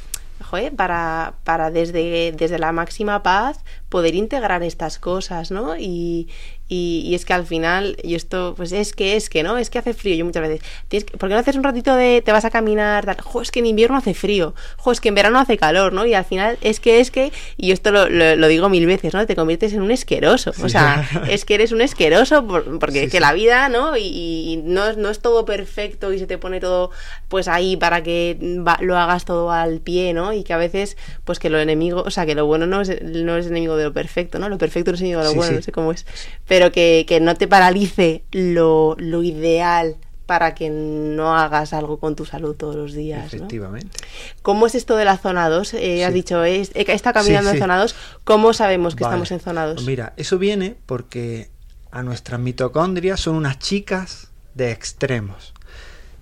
[0.43, 3.59] joder, para, para desde, desde la máxima paz
[3.93, 5.77] poder integrar estas cosas, ¿no?
[5.77, 6.27] Y,
[6.67, 9.59] y, es que al final, y esto, pues es que, es que, ¿no?
[9.59, 10.15] Es que hace frío.
[10.15, 12.49] Yo muchas veces, tienes que, ¿por qué no haces un ratito de, te vas a
[12.49, 13.05] caminar?
[13.05, 13.21] Tal?
[13.21, 14.55] Jo, es que en invierno hace frío.
[14.77, 16.07] Jo, es que en verano hace calor, ¿no?
[16.07, 19.23] Y al final, es que, es que, y esto lo, lo, digo mil veces, ¿no?
[19.27, 20.51] Te conviertes en un esqueroso.
[20.63, 22.47] O sea, es que eres un esqueroso
[22.79, 23.95] porque que la vida, ¿no?
[23.95, 26.89] Y, no, no es todo perfecto y se te pone todo,
[27.27, 28.37] pues ahí para que
[28.79, 30.33] lo hagas todo al pie, ¿no?
[30.33, 33.01] Y que a veces, pues que lo enemigo, o sea, que lo bueno no es,
[33.03, 34.49] no es enemigo de lo perfecto, ¿no?
[34.49, 36.05] Lo perfecto no de lo bueno, no sé cómo es.
[36.47, 42.25] Pero pero que, no te paralice lo, ideal para que no hagas algo con tu
[42.25, 43.33] salud todos los días.
[43.33, 43.97] Efectivamente.
[44.41, 45.73] ¿Cómo es esto de la zona 2?
[45.73, 47.95] Eh, has dicho, eh, está caminando en zona 2.
[48.23, 49.75] ¿Cómo sabemos que estamos en zona 2?
[49.75, 51.49] Pues mira, eso viene porque
[51.91, 55.53] a nuestras mitocondrias son unas chicas de extremos.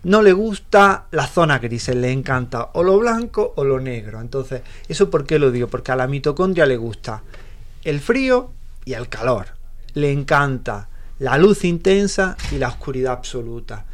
[0.03, 4.19] No le gusta la zona gris, le encanta o lo blanco o lo negro.
[4.19, 5.67] Entonces, ¿eso por qué lo digo?
[5.67, 7.21] Porque a la mitocondria le gusta
[7.83, 8.51] el frío
[8.85, 9.47] y el calor
[9.93, 10.89] le encanta
[11.19, 13.85] la luz intensa y la oscuridad absoluta.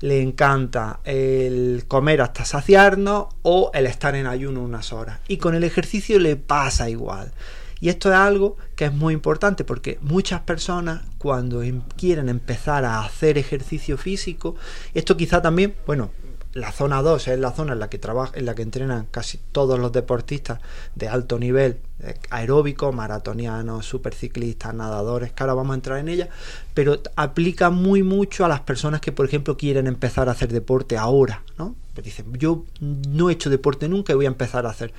[0.00, 5.20] Le encanta el comer hasta saciarnos o el estar en ayuno unas horas.
[5.26, 7.32] Y con el ejercicio le pasa igual.
[7.80, 12.84] Y esto es algo que es muy importante porque muchas personas cuando em, quieren empezar
[12.84, 14.56] a hacer ejercicio físico,
[14.94, 16.10] esto quizá también, bueno,
[16.56, 19.38] la zona 2 es la zona en la que trabaja, en la que entrenan casi
[19.52, 20.60] todos los deportistas
[20.94, 26.28] de alto nivel, eh, aeróbicos, maratonianos, superciclistas, nadadores, que ahora vamos a entrar en ella,
[26.72, 30.96] pero aplica muy mucho a las personas que, por ejemplo, quieren empezar a hacer deporte
[30.96, 31.76] ahora, ¿no?
[31.92, 34.94] Pues dicen, yo no he hecho deporte nunca y voy a empezar a hacer.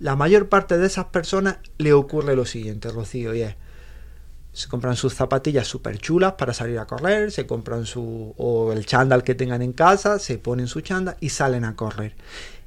[0.00, 3.56] La mayor parte de esas personas le ocurre lo siguiente, Rocío, y es
[4.56, 8.86] se compran sus zapatillas súper chulas para salir a correr, se compran su o el
[8.86, 12.14] chándal que tengan en casa, se ponen su chándal y salen a correr.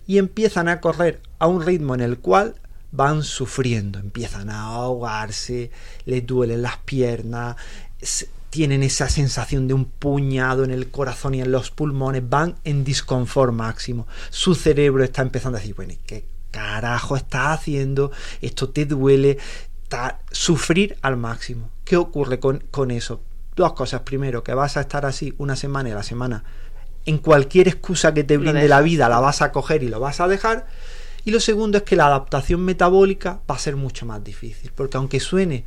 [0.06, 2.54] Y empiezan a correr a un ritmo en el cual
[2.92, 5.72] van sufriendo, empiezan a ahogarse,
[6.06, 7.56] les duelen las piernas,
[8.52, 12.84] tienen esa sensación de un puñado en el corazón y en los pulmones, van en
[12.84, 14.06] disconfort máximo.
[14.30, 18.12] Su cerebro está empezando a decir, bueno, ¿qué carajo estás haciendo?
[18.42, 19.40] Esto te duele,
[20.32, 21.70] sufrir al máximo.
[21.86, 23.22] ¿Qué ocurre con, con eso?
[23.56, 24.02] Dos cosas.
[24.02, 26.44] Primero, que vas a estar así una semana y la semana
[27.06, 30.20] en cualquier excusa que te brinde la vida la vas a coger y lo vas
[30.20, 30.68] a dejar.
[31.26, 34.98] Y lo segundo es que la adaptación metabólica va a ser mucho más difícil, porque
[34.98, 35.66] aunque suene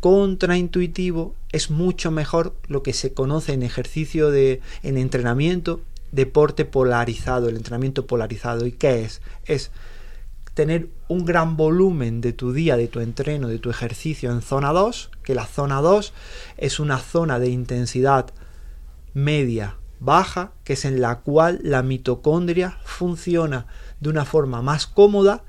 [0.00, 5.80] contraintuitivo, es mucho mejor lo que se conoce en ejercicio de en entrenamiento,
[6.12, 8.66] deporte polarizado, el entrenamiento polarizado.
[8.66, 9.20] ¿Y qué es?
[9.44, 9.70] Es
[10.58, 14.72] tener un gran volumen de tu día, de tu entreno, de tu ejercicio en zona
[14.72, 16.12] 2, que la zona 2
[16.56, 18.32] es una zona de intensidad
[19.14, 23.68] media baja, que es en la cual la mitocondria funciona
[24.00, 25.44] de una forma más cómoda,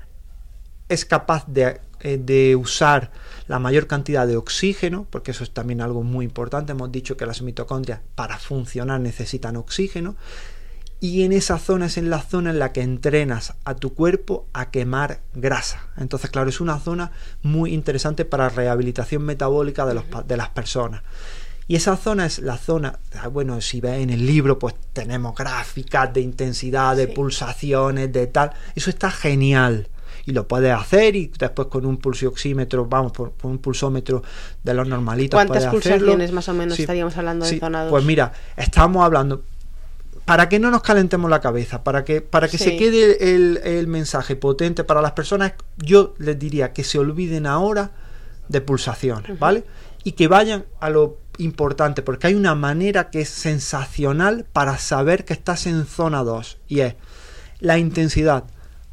[0.88, 3.10] es capaz de, eh, de, usar
[3.48, 7.26] la mayor cantidad de oxígeno, porque eso es también algo muy importante, hemos dicho que
[7.26, 10.14] las mitocondrias para funcionar necesitan oxígeno,
[11.00, 14.46] y en esa zona es en la zona en la que entrenas a tu cuerpo
[14.52, 15.88] a quemar grasa.
[15.96, 21.02] Entonces, claro, es una zona muy interesante para rehabilitación metabólica de, los, de las personas.
[21.70, 25.34] Y esa zona es la zona, ah, bueno, si ves en el libro, pues tenemos
[25.36, 27.12] gráficas de intensidad, de sí.
[27.12, 28.50] pulsaciones, de tal.
[28.74, 29.88] Eso está genial.
[30.26, 34.22] Y lo puedes hacer y después con un pulsioxímetro, vamos, por, por un pulsómetro
[34.62, 35.38] de los normalitos.
[35.38, 36.34] ¿Cuántas pulsaciones hacerlo.
[36.34, 36.82] más o menos sí.
[36.82, 37.58] estaríamos hablando de sí.
[37.58, 37.90] zona 2?
[37.90, 39.44] Pues mira, estamos hablando,
[40.30, 42.62] para que no nos calentemos la cabeza, para que, para que sí.
[42.62, 47.46] se quede el, el, mensaje potente para las personas, yo les diría que se olviden
[47.46, 47.90] ahora
[48.46, 49.38] de pulsaciones, uh -huh.
[49.40, 49.64] ¿vale?
[50.04, 55.24] Y que vayan a lo importante, porque hay una manera que es sensacional para saber
[55.24, 56.94] que estás en zona 2, y es
[57.58, 58.44] la intensidad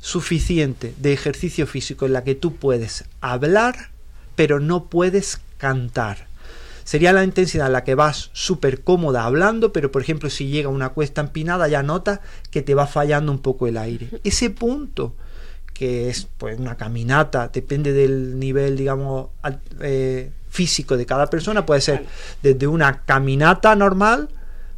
[0.01, 3.91] suficiente de ejercicio físico en la que tú puedes hablar,
[4.35, 6.26] pero no puedes cantar
[6.87, 10.69] sería la intensidad en la que vas súper cómoda hablando, pero por ejemplo si llega
[10.69, 14.07] una cuesta empinada ya notas que te va fallando un poco el aire.
[14.23, 15.13] Ese punto
[15.73, 19.31] que es pues una caminata, depende del nivel, digamos,
[19.81, 22.05] eh, físico de cada persona, puede ser
[22.41, 24.29] desde una caminata normal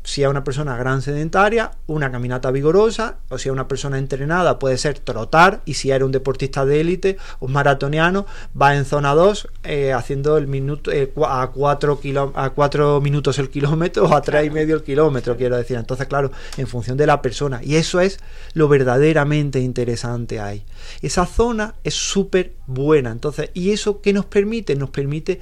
[0.10, 4.58] si es una persona gran sedentaria, una caminata vigorosa, o si es una persona entrenada,
[4.58, 8.26] puede ser trotar, y si eres un deportista de élite, un maratoniano,
[8.60, 12.00] va en zona 2 eh, haciendo el minuto eh, a 4
[12.34, 15.78] a cuatro minutos el kilómetro o a 3 y medio el kilómetro, quiero decir.
[15.78, 17.62] Entonces, claro, en función de la persona.
[17.63, 18.19] Y eso es
[18.54, 20.65] lo verdaderamente interesante ahí.
[21.04, 23.12] Esa zona es súper buena.
[23.12, 24.76] Entonces, ¿y eso qué nos permite?
[24.76, 25.39] Nos permite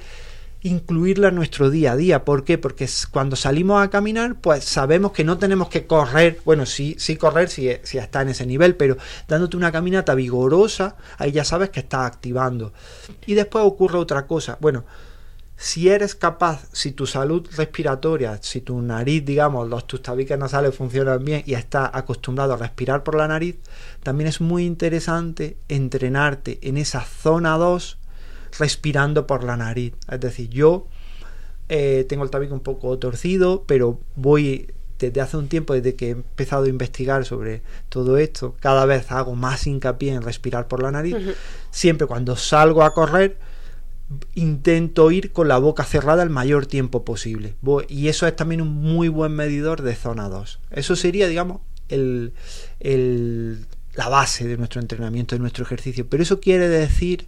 [0.62, 2.24] incluirla en nuestro día a día.
[2.24, 2.58] ¿Por qué?
[2.58, 7.16] Porque cuando salimos a caminar, pues sabemos que no tenemos que correr, bueno, sí, sí
[7.16, 8.96] correr si, si está en ese nivel, pero
[9.28, 12.72] dándote una caminata vigorosa, ahí ya sabes que estás activando.
[13.26, 14.58] Y después ocurre otra cosa.
[14.60, 14.84] Bueno,
[15.60, 20.74] si eres capaz, si tu salud respiratoria, si tu nariz, digamos, los tus tabiques nasales
[20.74, 23.56] funcionan bien y estás acostumbrado a respirar por la nariz,
[24.04, 27.98] también es muy interesante entrenarte en esa zona 2
[28.58, 29.94] respirando por la nariz.
[30.10, 30.86] Es decir, yo
[31.68, 36.08] eh, tengo el tabique un poco torcido, pero voy desde hace un tiempo, desde que
[36.08, 40.82] he empezado a investigar sobre todo esto, cada vez hago más hincapié en respirar por
[40.82, 41.14] la nariz.
[41.14, 41.34] Uh -huh.
[41.70, 43.38] Siempre cuando salgo a correr,
[44.34, 47.54] intento ir con la boca cerrada el mayor tiempo posible.
[47.88, 50.60] Y eso es también un muy buen medidor de zona 2.
[50.70, 52.32] Eso sería, digamos, el,
[52.80, 56.08] el, la base de nuestro entrenamiento, de nuestro ejercicio.
[56.08, 57.26] Pero eso quiere decir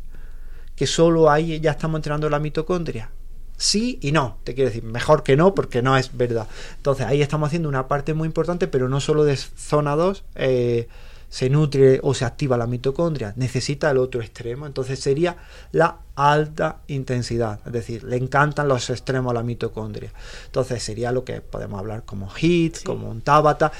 [0.80, 3.10] que solo ahí ya estamos entrenando la mitocondria.
[3.58, 6.46] Sí y no, te quiero decir, mejor que no, porque no es verdad.
[6.78, 10.88] Entonces ahí estamos haciendo una parte muy importante, pero no solo de zona 2 eh,
[11.28, 14.64] se nutre o se activa la mitocondria, necesita el otro extremo.
[14.64, 15.36] Entonces sería
[15.72, 20.10] la alta intensidad, es decir, le encantan los extremos a la mitocondria.
[20.46, 22.84] Entonces sería lo que podemos hablar como HIT, sí.
[22.84, 23.70] como un Tabata,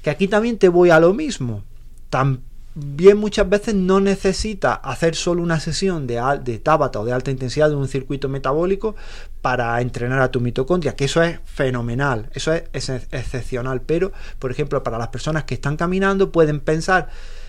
[0.00, 1.64] que aquí también te voy a lo mismo.
[2.08, 2.40] Tan
[2.74, 7.30] bien muchas veces no necesita hacer solo una sesión de, de Tabata o de alta
[7.30, 8.94] intensidad de un circuito metabólico
[9.42, 14.50] para entrenar a tu mitocondria, que eso es fenomenal, eso es, es excepcional, pero por
[14.50, 17.08] ejemplo para las personas que están caminando pueden pensar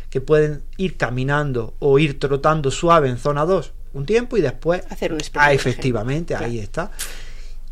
[0.09, 4.83] que pueden ir caminando o ir trotando suave en zona 2 un tiempo y después
[4.89, 6.91] hacer un ah, efectivamente, ahí está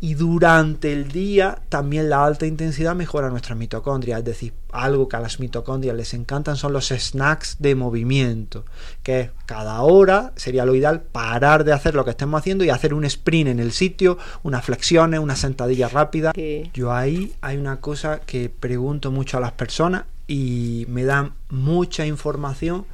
[0.02, 5.16] y durante el día también la alta intensidad mejora nuestras mitocondrias, es decir, algo que
[5.16, 8.64] a las mitocondrias les encantan son los snacks de movimiento,
[9.02, 12.70] que es cada hora sería lo ideal parar de hacer lo que estemos haciendo y
[12.70, 16.32] hacer un sprint en el sitio, unas flexiones, una sentadilla rápida.
[16.34, 16.70] Sí.
[16.72, 22.06] Yo ahí hay una cosa que pregunto mucho a las personas y me dan mucha
[22.06, 22.86] información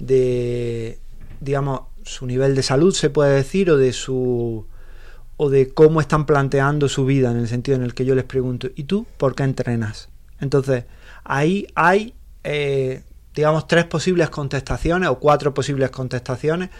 [0.00, 0.98] de,
[1.40, 4.66] digamos, su nivel de salud, se puede decir, o de su
[5.38, 8.24] o de cómo están planteando su vida, en el sentido en el que yo les
[8.24, 10.10] pregunto, ¿y tú por qué entrenas?
[10.40, 10.84] Entonces,
[11.24, 13.02] ahí hay, eh,
[13.34, 16.70] digamos, tres posibles contestaciones o cuatro posibles contestaciones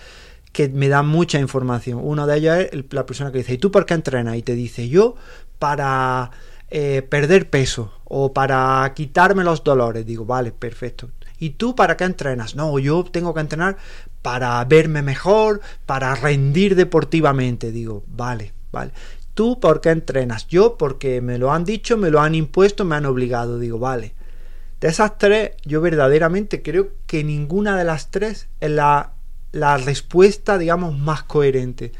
[0.52, 2.00] que me dan mucha información.
[2.02, 4.36] Uno de ellos es la persona que dice, ¿y tú por qué entrenas?
[4.36, 5.14] Y te dice, yo
[5.60, 6.32] para
[6.70, 10.04] eh, perder peso o para quitarme los dolores.
[10.04, 11.10] Digo, vale, perfecto.
[11.38, 12.56] ¿Y tú para qué entrenas?
[12.56, 13.76] No, yo tengo que entrenar
[14.22, 17.72] para verme mejor, para rendir deportivamente.
[17.72, 18.92] Digo, vale, vale.
[19.34, 20.48] ¿Tú por qué entrenas?
[20.48, 23.58] Yo porque me lo han dicho, me lo han impuesto, me han obligado.
[23.58, 24.14] Digo, vale.
[24.80, 29.12] De esas tres, yo verdaderamente creo que ninguna de las tres es la,
[29.84, 31.92] respuesta, digamos, más coherente.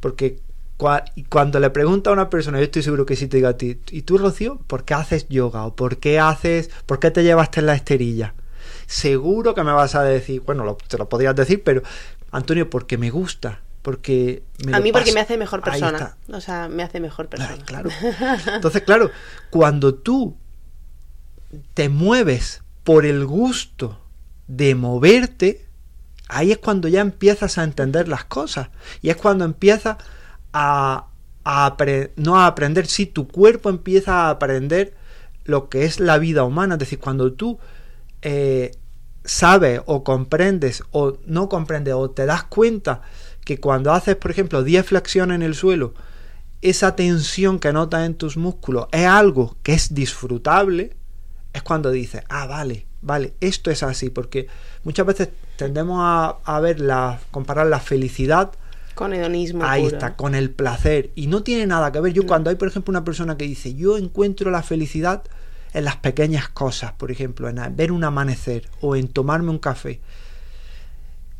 [0.00, 0.40] Porque
[1.28, 3.78] cuando le pregunta a una persona, yo estoy seguro que si te diga a ti,
[3.90, 5.64] ¿y tú, Rocío, por qué haces yoga?
[5.64, 8.34] ¿O por qué haces, por qué te llevaste en la esterilla?
[8.86, 11.82] Seguro que me vas a decir, bueno, te lo podrías decir, pero
[12.30, 16.16] Antonio, porque me gusta, porque a mí porque me hace mejor persona.
[16.32, 17.62] o sea me hace mejor persona.
[17.64, 17.90] claro.
[18.54, 19.10] Entonces claro
[19.50, 20.36] cuando tú
[21.74, 23.98] te mueves por el gusto
[24.46, 25.66] de moverte
[26.28, 28.68] ahí es cuando ya empiezas a entender las cosas
[29.02, 29.98] y es cuando empiezas
[30.52, 31.08] a,
[32.16, 34.94] no a aprender, si tu cuerpo empieza a aprender
[35.44, 37.58] lo que es la vida humana, es decir, cuando tú
[38.22, 38.72] eh,
[39.24, 43.02] sabes o comprendes o no comprendes o te das cuenta
[43.44, 45.94] que cuando haces, por ejemplo, 10 flexiones en el suelo,
[46.60, 50.94] esa tensión que notas en tus músculos es algo que es disfrutable,
[51.52, 54.46] es cuando dices, ah, vale, vale, esto es así, porque
[54.84, 58.52] muchas veces tendemos a, a ver la, comparar la felicidad
[58.94, 59.64] con hedonismo.
[59.64, 61.10] Ahí está, con el placer.
[61.14, 62.12] Y no tiene nada que ver.
[62.12, 65.22] Yo cuando hay, por ejemplo, una persona que dice, yo encuentro la felicidad
[65.72, 70.00] en las pequeñas cosas, por ejemplo, en ver un amanecer o en tomarme un café.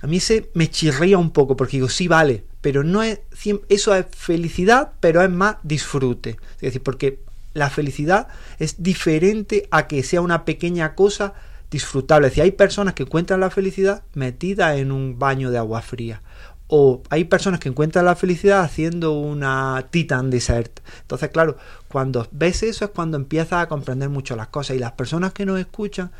[0.00, 3.20] A mí se me chirría un poco porque digo, sí vale, pero no es
[3.68, 6.38] eso es felicidad, pero es más disfrute.
[6.56, 7.20] Es decir, porque
[7.54, 11.34] la felicidad es diferente a que sea una pequeña cosa
[11.70, 12.26] disfrutable.
[12.26, 16.20] Es decir, hay personas que encuentran la felicidad metida en un baño de agua fría
[16.74, 20.80] o hay personas que encuentran la felicidad haciendo una Titan Desert.
[21.02, 24.76] Entonces, claro, cuando ves eso es cuando empiezas a comprender mucho las cosas.
[24.76, 26.12] Y las personas que nos escuchan,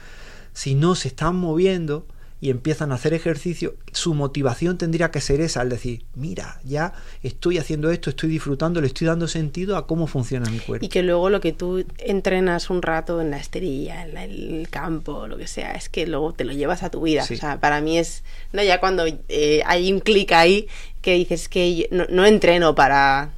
[0.53, 2.07] si no se están moviendo,
[2.43, 6.93] y empiezan a hacer ejercicio, su motivación tendría que ser esa, al decir, mira, ya
[7.23, 10.85] estoy haciendo esto, estoy disfrutando, le estoy dando sentido a cómo funciona mi cuerpo.
[10.85, 15.29] Y que luego lo que tú entrenas un rato en la esterilla, en el campo,
[15.29, 17.23] lo que sea, es que luego te lo llevas a tu vida.
[17.23, 20.67] O sea, para mí es, no, ya cuando eh, hay un clic ahí
[21.01, 23.31] que dices que no entreno para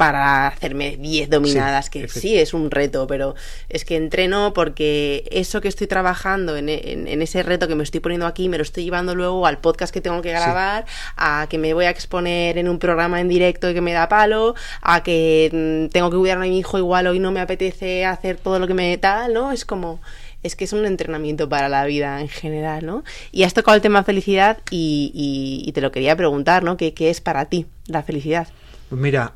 [0.00, 3.34] para hacerme 10 dominadas, que sí es un reto, pero
[3.68, 8.26] es que entreno porque eso que estoy trabajando en, ese reto que me estoy poniendo
[8.26, 10.86] aquí, me lo estoy llevando luego al podcast que tengo que grabar,
[11.18, 14.08] a que me voy a exponer en un programa en directo y que me da
[14.08, 18.06] palo, a que mm, tengo que cuidar a mi hijo igual hoy no me apetece
[18.06, 19.52] hacer todo lo que me tal, ¿no?
[19.52, 20.00] Es como
[20.42, 23.04] es que es un entrenamiento para la vida en general, ¿no?
[23.32, 26.78] Y has tocado el tema felicidad y, te lo quería preguntar, ¿no?
[26.78, 28.48] ¿Qué, ¿Qué, es para ti la felicidad?
[28.88, 29.34] Pues mira,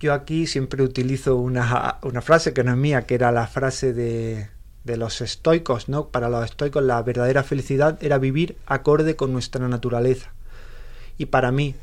[0.00, 4.48] yo aquí siempre utilizo una, frase que no es mía, que era la frase de,
[4.84, 6.08] de los estoicos, ¿no?
[6.08, 10.32] Para los estoicos la verdadera felicidad era vivir acorde con nuestra naturaleza.
[11.18, 11.74] Y para mí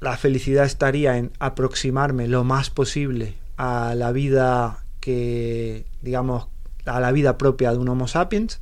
[0.00, 6.48] la felicidad estaría en aproximarme lo más posible a la vida que, digamos,
[6.86, 8.60] a la vida propia de un Homo sapiens.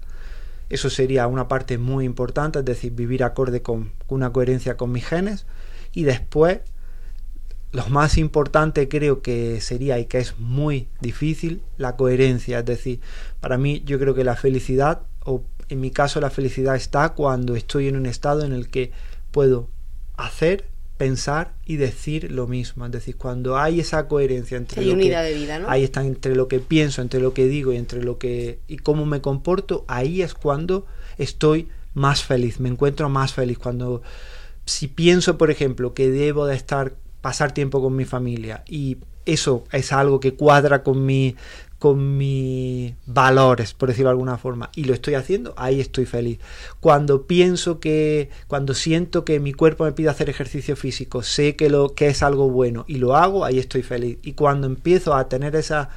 [0.68, 5.06] Eso sería una parte muy importante, es decir, vivir acorde con una coherencia con mis
[5.06, 5.46] genes.
[5.92, 6.60] Y después
[7.70, 12.60] lo más importante creo que sería y que es muy difícil la coherencia.
[12.60, 13.00] Es decir,
[13.40, 17.56] para mí yo creo que la felicidad, o en mi caso la felicidad está cuando
[17.56, 18.92] estoy en un estado en el que
[19.30, 19.68] puedo
[20.16, 20.64] hacer,
[20.96, 22.86] pensar y decir lo mismo.
[22.86, 25.68] Es decir, cuando hay esa coherencia entre hay unidad de vida, ¿no?
[25.68, 28.78] ahí está entre lo que pienso, entre lo que digo y entre lo que y
[28.78, 30.86] cómo me comporto, ahí es cuando
[31.18, 34.02] estoy más feliz, me encuentro más feliz cuando
[34.64, 36.94] si pienso, por ejemplo, que debo de estar
[37.28, 41.36] pasar tiempo con mi familia y eso es algo que cuadra con mi
[41.78, 46.40] con mis valores, por decirlo de alguna forma, y lo estoy haciendo, ahí estoy feliz.
[46.80, 51.68] Cuando pienso que, cuando siento que mi cuerpo me pide hacer ejercicio físico, sé que
[51.68, 54.18] lo que es algo bueno y lo hago, ahí estoy feliz.
[54.22, 55.88] Y cuando empiezo a tener esas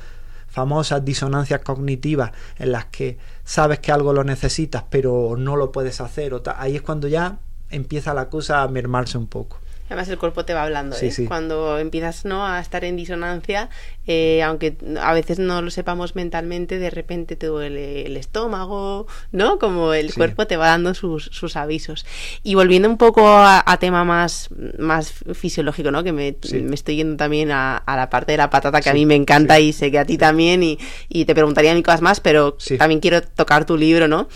[0.50, 6.02] famosas disonancias cognitivas en las que sabes que algo lo necesitas, pero no lo puedes
[6.02, 7.40] hacer, ahí es cuando ya
[7.70, 9.62] empieza la cosa a mermarse un poco
[9.92, 11.12] Además el cuerpo te va hablando, Sí, ¿eh?
[11.12, 11.26] sí.
[11.26, 12.48] Cuando empiezas ¿no?
[12.48, 13.70] a estar en disonancia,
[14.08, 19.60] eh, aunque a veces no lo sepamos mentalmente, de repente te duele el estómago, ¿no?
[19.60, 20.16] Como el Sí.
[20.16, 22.06] cuerpo te va dando sus, sus avisos.
[22.42, 24.48] Y volviendo un poco a, a tema más,
[24.80, 26.06] más fisiológico, ¿no?
[26.06, 28.94] Que me, me estoy yendo también a, a la parte de la patata que a
[28.94, 30.80] mí me encanta y sé que a ti también y,
[31.10, 34.30] y te preguntaría mil cosas más, pero también quiero tocar tu libro, ¿no?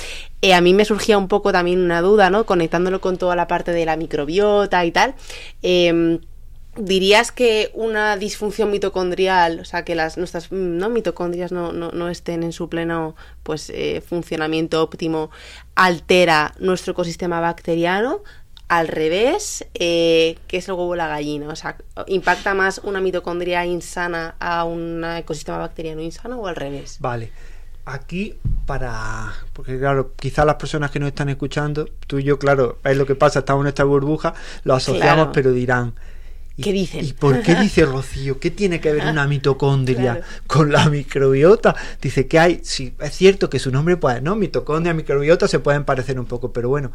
[0.45, 2.45] Eh, a mí me surgía un poco también una duda, ¿no?
[2.45, 5.15] Conectándolo con toda la parte de la microbiota y tal.
[5.63, 6.19] Eh,
[6.77, 10.89] ¿Dirías que una disfunción mitocondrial, o sea, que las nuestras mm, ¿no?
[10.89, 15.31] mitocondrias no, no, no estén en su pleno pues, eh, funcionamiento óptimo,
[15.73, 18.21] altera nuestro ecosistema bacteriano?
[18.67, 21.47] Al revés, eh, ¿qué es el huevo la gallina?
[21.47, 21.75] O sea,
[22.05, 26.97] ¿impacta más una mitocondria insana a un ecosistema bacteriano insano o al revés?
[26.99, 27.31] Vale.
[27.86, 29.31] Aquí para...
[29.53, 33.05] Porque claro, quizás las personas que nos están escuchando, tú y yo, claro, es lo
[33.05, 34.33] que pasa, estamos en esta burbuja,
[34.63, 35.31] lo asociamos, Claro.
[35.33, 35.93] pero dirán...
[36.57, 37.05] ¿y- ¿Qué dicen?
[37.05, 38.39] ¿Y por qué dice Rocío?
[38.39, 40.21] ¿Qué tiene que ver una mitocondria Claro.
[40.47, 41.75] con la microbiota?
[42.01, 44.36] Dice que hay, sí, es cierto que su nombre, pues, ¿no?
[44.36, 46.91] Mitocondria, microbiota se pueden parecer un poco, pero bueno,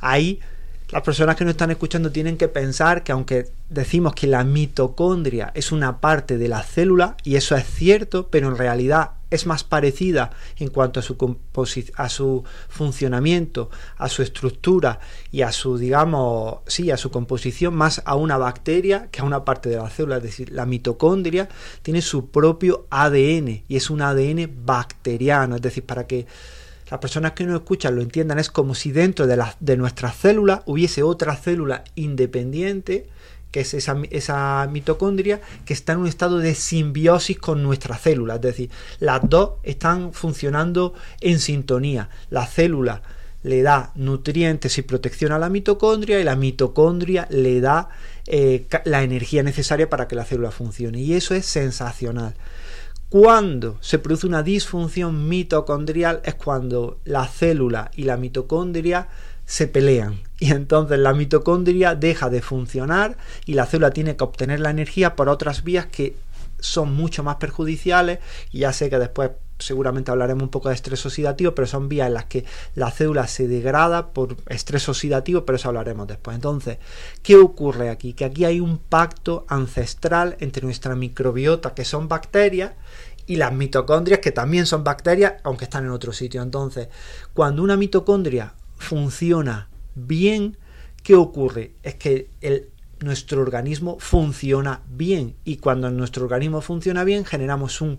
[0.00, 0.40] ahí
[0.90, 5.52] las personas que nos están escuchando tienen que pensar que aunque decimos que la mitocondria
[5.54, 9.64] es una parte de la célula, y eso es cierto, pero en realidad es más
[9.64, 11.16] parecida en cuanto a su,
[11.96, 18.02] a su funcionamiento, a su estructura y a su, digamos, sí, a su composición, más
[18.04, 20.18] a una bacteria que a una parte de la célula.
[20.18, 21.48] Es decir, la mitocondria
[21.82, 25.56] tiene su propio ADN y es un ADN bacteriano.
[25.56, 26.26] Es decir, para que
[26.90, 30.12] las personas que nos escuchan lo entiendan, es como si dentro de, la, de nuestra
[30.12, 33.08] célula hubiese otra célula independiente,
[33.52, 38.36] que es esa, mitocondria, que está en un estado de simbiosis con nuestra célula.
[38.36, 42.08] Es decir, las dos están funcionando en sintonía.
[42.30, 43.02] La célula
[43.42, 47.90] le da nutrientes y protección a la mitocondria y la mitocondria le da
[48.26, 51.00] eh, la energía necesaria para que la célula funcione.
[51.00, 52.34] Y eso es sensacional.
[53.10, 59.08] Cuando se produce una disfunción mitocondrial es cuando la célula y la mitocondria
[59.44, 63.16] se pelean y entonces la mitocondria deja de funcionar
[63.46, 66.16] y la célula tiene que obtener la energía por otras vías que
[66.58, 68.18] son mucho más perjudiciales
[68.50, 69.30] y ya sé que después
[69.60, 73.28] seguramente hablaremos un poco de estrés oxidativo, pero son vías en las que la célula
[73.28, 76.34] se degrada por estrés oxidativo, pero eso hablaremos después.
[76.34, 76.78] Entonces,
[77.22, 78.12] ¿qué ocurre aquí?
[78.12, 82.72] Que aquí hay un pacto ancestral entre nuestra microbiota, que son bacterias,
[83.26, 86.42] y las mitocondrias, que también son bacterias, aunque están en otro sitio.
[86.42, 86.88] Entonces,
[87.32, 90.56] cuando una mitocondria funciona bien,
[91.02, 91.72] ¿qué ocurre?
[91.82, 92.68] Es que el,
[93.02, 97.98] nuestro organismo funciona bien y cuando nuestro organismo funciona bien generamos un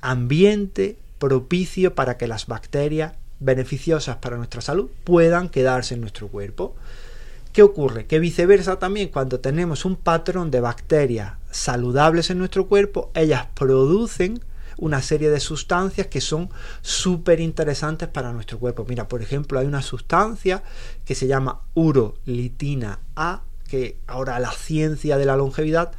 [0.00, 6.74] ambiente propicio para que las bacterias beneficiosas para nuestra salud puedan quedarse en nuestro cuerpo.
[7.52, 8.06] ¿Qué ocurre?
[8.06, 14.40] Que viceversa también cuando tenemos un patrón de bacterias saludables en nuestro cuerpo, ellas producen
[14.80, 16.50] una serie de sustancias que son
[16.80, 18.84] súper interesantes para nuestro cuerpo.
[18.88, 20.62] Mira, por ejemplo, hay una sustancia
[21.04, 25.92] que se llama urolitina A, que ahora la ciencia de la longevidad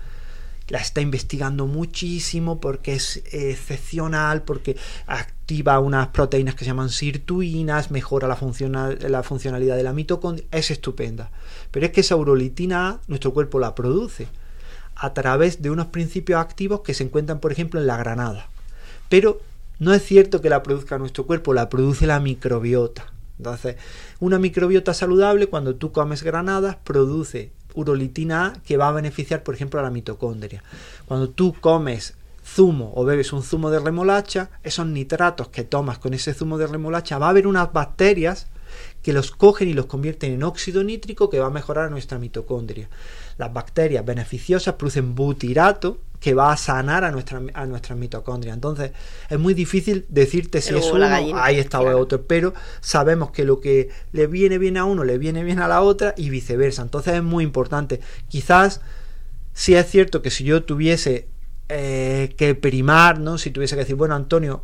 [0.68, 7.92] la está investigando muchísimo porque es excepcional, porque activa unas proteínas que se llaman sirtuinas,
[7.92, 8.38] mejora la,
[9.10, 11.30] la funcionalidad de la mitocondria, es estupenda.
[11.72, 14.28] Pero es que esa urolitina A, nuestro cuerpo la produce
[14.96, 18.48] a través de unos principios activos que se encuentran, por ejemplo, en la granada.
[19.12, 19.42] Pero
[19.78, 23.12] no es cierto que la produzca nuestro cuerpo, la produce la microbiota.
[23.38, 23.76] Entonces,
[24.22, 29.54] una microbiota saludable, cuando tú comes granadas, produce urolitina A que va a beneficiar, por
[29.54, 30.64] ejemplo, a la mitocondria.
[31.08, 32.14] Cuando tú comes
[32.46, 36.68] zumo o bebes un zumo de remolacha, esos nitratos que tomas con ese zumo de
[36.68, 38.48] remolacha, va a haber unas bacterias
[39.04, 42.88] que los cogen y los convierten en óxido nítrico que va a mejorar nuestra mitocondria.
[43.38, 48.54] Las bacterias beneficiosas producen butirato que va a sanar a nuestra, a nuestras mitocondrias.
[48.54, 48.92] Entonces,
[49.28, 52.00] es muy difícil decirte si El es o uno, ahí está o claro.
[52.00, 55.68] otro, pero sabemos que lo que le viene bien a uno le viene bien a
[55.68, 56.84] la otra y viceversa.
[56.84, 58.02] Entonces es muy importante.
[58.30, 58.82] Quizás
[59.54, 61.28] si es cierto que si yo tuviese
[61.70, 63.40] eh, que primar, ¿no?
[63.40, 64.64] Si tuviese que decir, bueno, Antonio,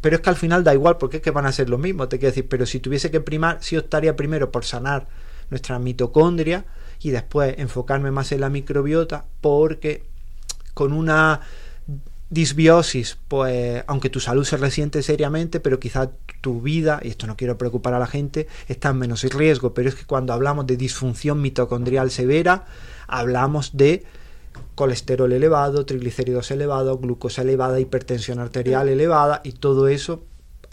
[0.00, 2.06] pero es que al final da igual porque es que van a ser lo mismo,
[2.06, 5.08] te quiero decir, pero si tuviese que primar, sí optaría primero por sanar
[5.50, 6.66] nuestra mitocondria
[7.00, 10.13] y después enfocarme más en la microbiota porque
[10.74, 11.40] con una
[12.30, 16.10] disbiosis, pues aunque tu salud se resiente seriamente, pero quizá
[16.40, 19.88] tu vida, y esto no quiero preocupar a la gente, está en menos riesgo, pero
[19.88, 22.64] es que cuando hablamos de disfunción mitocondrial severa,
[23.06, 24.04] hablamos de
[24.74, 30.24] colesterol elevado, triglicéridos elevados, glucosa elevada, hipertensión arterial elevada y todo eso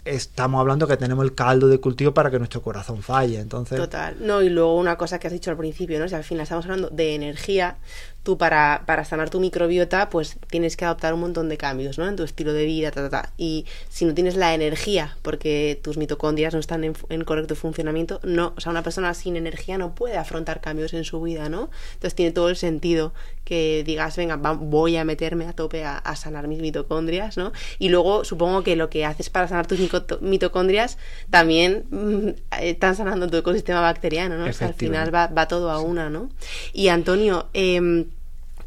[0.04, 3.38] estamos hablando que tenemos el caldo de cultivo para que nuestro corazón falle.
[3.38, 3.78] Entonces...
[3.78, 4.16] Total.
[4.20, 6.08] No, y luego una cosa que has dicho al principio, ¿no?
[6.08, 7.76] Si al final estamos hablando de energía,
[8.22, 12.08] tú para, para sanar tu microbiota, pues tienes que adoptar un montón de cambios, ¿no?
[12.08, 13.32] En tu estilo de vida, ta, ta, ta.
[13.36, 18.20] Y si no tienes la energía, porque tus mitocondrias no están en, en, correcto funcionamiento,
[18.22, 21.70] no, o sea, una persona sin energía no puede afrontar cambios en su vida, ¿no?
[21.94, 23.12] Entonces tiene todo el sentido
[23.44, 27.52] que digas, venga, voy a meterme a tope a, a, sanar mis mitocondrias, ¿no?
[27.80, 29.80] Y luego supongo que lo que haces para sanar tus
[30.20, 30.96] mitocondrias
[31.28, 32.28] también mmm,
[32.60, 34.46] están sanando tu ecosistema bacteriano, ¿no?
[34.46, 36.30] O sea, al final va, va todo a una, ¿no?
[36.72, 38.06] Y Antonio, eh,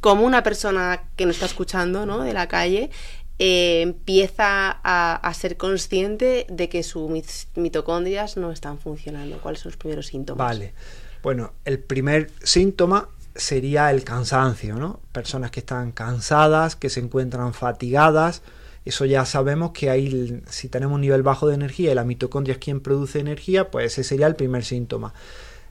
[0.05, 2.21] como una persona que nos está escuchando, ¿no?
[2.21, 2.91] De la calle,
[3.39, 7.09] eh, empieza a, a, ser consciente de que sus
[7.55, 9.39] mitocondrias no están funcionando.
[9.39, 10.47] ¿Cuáles son los primeros síntomas?
[10.47, 10.75] Vale.
[11.23, 14.99] Bueno, el primer síntoma sería el cansancio, ¿no?
[15.11, 18.43] Personas que están cansadas, que se encuentran fatigadas.
[18.85, 22.53] Eso ya sabemos que ahí, si tenemos un nivel bajo de energía y la mitocondria
[22.53, 25.15] es quien produce energía, pues ese sería el primer síntoma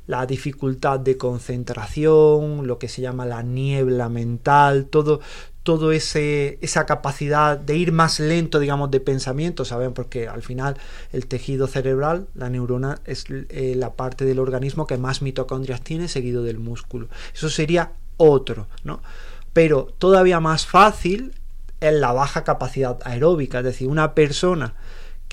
[0.07, 5.21] la dificultad de concentración, lo que se llama la niebla mental, todo,
[5.63, 9.95] todo ese, esa capacidad de ir más lento, digamos, de pensamiento, ¿saben?
[9.95, 10.77] Porque al final
[11.13, 16.09] el tejido cerebral, la neurona, es eh, la parte del organismo que más mitocondrias tiene,
[16.09, 17.09] seguido del músculo.
[17.35, 19.01] Eso sería otro, ¿no?
[19.55, 21.33] Pero todavía más fácil
[21.81, 24.75] es la baja capacidad aeróbica, es decir, una persona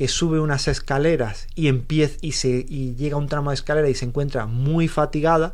[0.02, 3.88] que sube unas escaleras y empieza y se y llega a un tramo de escalera
[3.88, 5.54] y se encuentra muy fatigada,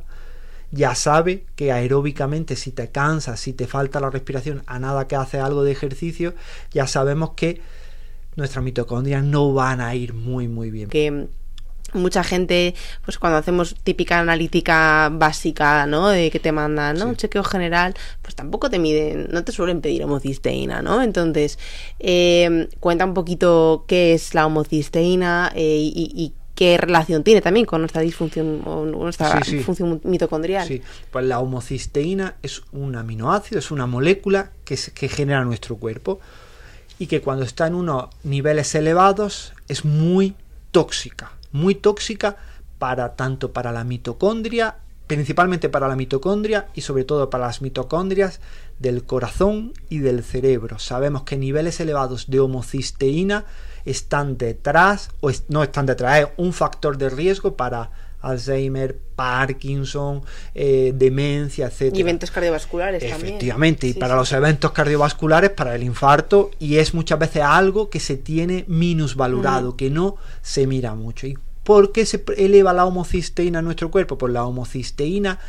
[0.72, 5.18] ya sabe que aeróbicamente si te cansas, si te falta la respiración, a nada que
[5.18, 6.34] hace algo de ejercicio,
[6.72, 7.60] ya sabemos que
[8.38, 10.88] nuestras mitocondrias no van a ir muy muy bien.
[11.94, 12.76] Mucha gente,
[13.06, 16.10] pues cuando hacemos típica analítica básica, ¿no?
[16.10, 17.06] De que te mandan, ¿no?
[17.06, 17.10] Sí.
[17.10, 21.02] Un chequeo general, pues tampoco te miden, no te suelen pedir homocisteína, ¿no?
[21.02, 21.60] Entonces,
[22.00, 27.68] eh, cuenta un poquito qué es la homocisteína eh, y, y qué relación tiene también
[27.68, 29.60] con nuestra disfunción o nuestra sí, sí.
[29.60, 30.68] función mitocondrial.
[30.68, 30.82] Sí,
[31.12, 36.20] pues la homocisteína es un aminoácido, es una molécula que, se, que genera nuestro cuerpo
[36.98, 40.34] y que cuando está en unos niveles elevados es muy
[40.72, 42.38] tóxica muy tóxica
[42.80, 44.76] para tanto para la mitocondria,
[45.08, 48.40] principalmente para la mitocondria y sobre todo para las mitocondrias
[48.80, 50.80] del corazón y del cerebro.
[50.80, 53.46] Sabemos que niveles elevados de homocisteína
[53.86, 57.90] están detrás, o no están detrás, es un factor de riesgo para
[58.22, 61.96] Alzheimer, Parkinson, eh, demencia, etc.
[61.96, 63.92] Y eventos cardiovasculares Efectivamente, también.
[63.92, 64.20] y sí, para sí.
[64.20, 69.72] los eventos cardiovasculares, para el infarto, y es muchas veces algo que se tiene minusvalorado,
[69.72, 69.76] mm.
[69.76, 71.28] que no se mira mucho.
[71.28, 74.18] ¿Y por qué se eleva la homocisteína en nuestro cuerpo?
[74.18, 75.40] Pues la homocisteína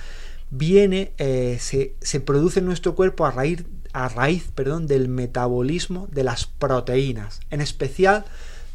[0.50, 6.08] viene, eh, se, se, produce en nuestro cuerpo a raíz, a raíz perdón, del metabolismo
[6.10, 8.24] de las proteínas, en especial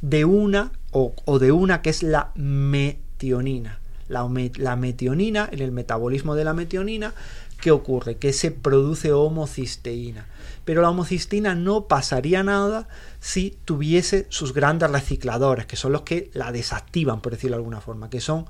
[0.02, 6.36] de una o, o de una que es la metionina la, metionina, en el metabolismo
[6.36, 7.14] de la metionina,
[7.62, 8.16] ¿qué ocurre?
[8.16, 10.28] Que se produce homocisteína.
[10.66, 12.88] Pero la homocisteína no pasaría nada
[13.20, 17.82] si tuviese sus grandes recicladores, que son los que la desactivan, por decirlo de alguna
[17.82, 18.46] forma, que son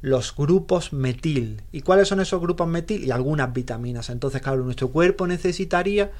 [0.00, 1.62] los grupos metil.
[1.72, 3.04] ¿Y cuáles son esos grupos metil?
[3.04, 4.10] Y algunas vitaminas.
[4.10, 6.12] Entonces, claro, nuestro cuerpo necesitaría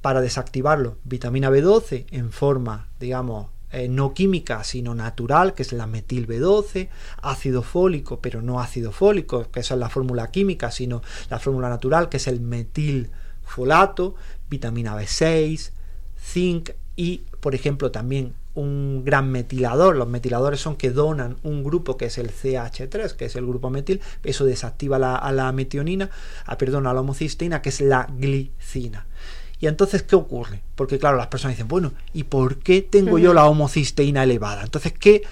[0.00, 5.86] para desactivarlo vitamina B12 en forma, digamos, eh, no química, sino natural, que es la
[5.86, 6.88] metil B12,
[7.22, 11.68] ácido fólico, pero no ácido fólico, que esa es la fórmula química, sino la fórmula
[11.68, 14.14] natural, que es el metilfolato,
[14.48, 15.70] vitamina B6,
[16.18, 19.96] zinc y, por ejemplo, también un gran metilador.
[19.96, 23.70] Los metiladores son que donan un grupo que es el CH3, que es el grupo
[23.70, 26.10] metil, eso desactiva la, a la metionina,
[26.44, 29.06] a, perdón, a la homocisteína, que es la glicina.
[29.60, 30.62] Y entonces, ¿qué ocurre?
[30.74, 33.22] Porque claro, las personas dicen, bueno, ¿y por qué tengo uh -huh.
[33.22, 34.62] yo la homocisteína elevada?
[34.62, 35.22] Entonces, ¿qué,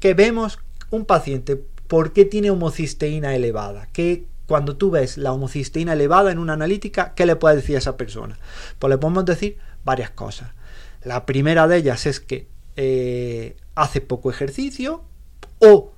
[0.00, 0.58] ¿qué, vemos?
[0.90, 1.56] Un paciente,
[1.86, 3.88] ¿por qué tiene homocisteína elevada?
[3.92, 7.78] ¿Qué, cuando tú ves la homocisteína elevada en una analítica, ¿qué le puedes decir a
[7.78, 8.38] esa persona?
[8.78, 10.50] Pues le podemos decir varias cosas.
[11.04, 15.02] La primera de ellas es que eh, hace poco ejercicio
[15.60, 15.92] o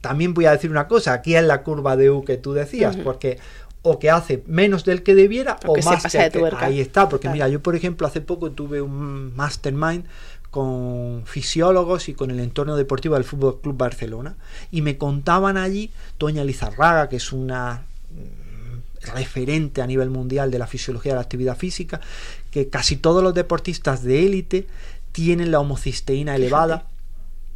[0.00, 2.96] también voy a decir una cosa, aquí es la curva de U que tú decías,
[2.96, 3.04] uh -huh.
[3.04, 3.38] porque
[3.84, 7.24] o que hace menos del que debiera o, o más que, que ahí está porque
[7.24, 7.34] claro.
[7.34, 10.06] mira yo por ejemplo hace poco tuve un mastermind
[10.50, 14.36] con fisiólogos y con el entorno deportivo del Fútbol Club Barcelona
[14.70, 20.58] y me contaban allí Toña Lizarraga que es una mm, referente a nivel mundial de
[20.58, 22.00] la fisiología de la actividad física
[22.50, 24.66] que casi todos los deportistas de élite
[25.12, 26.86] tienen la homocisteína elevada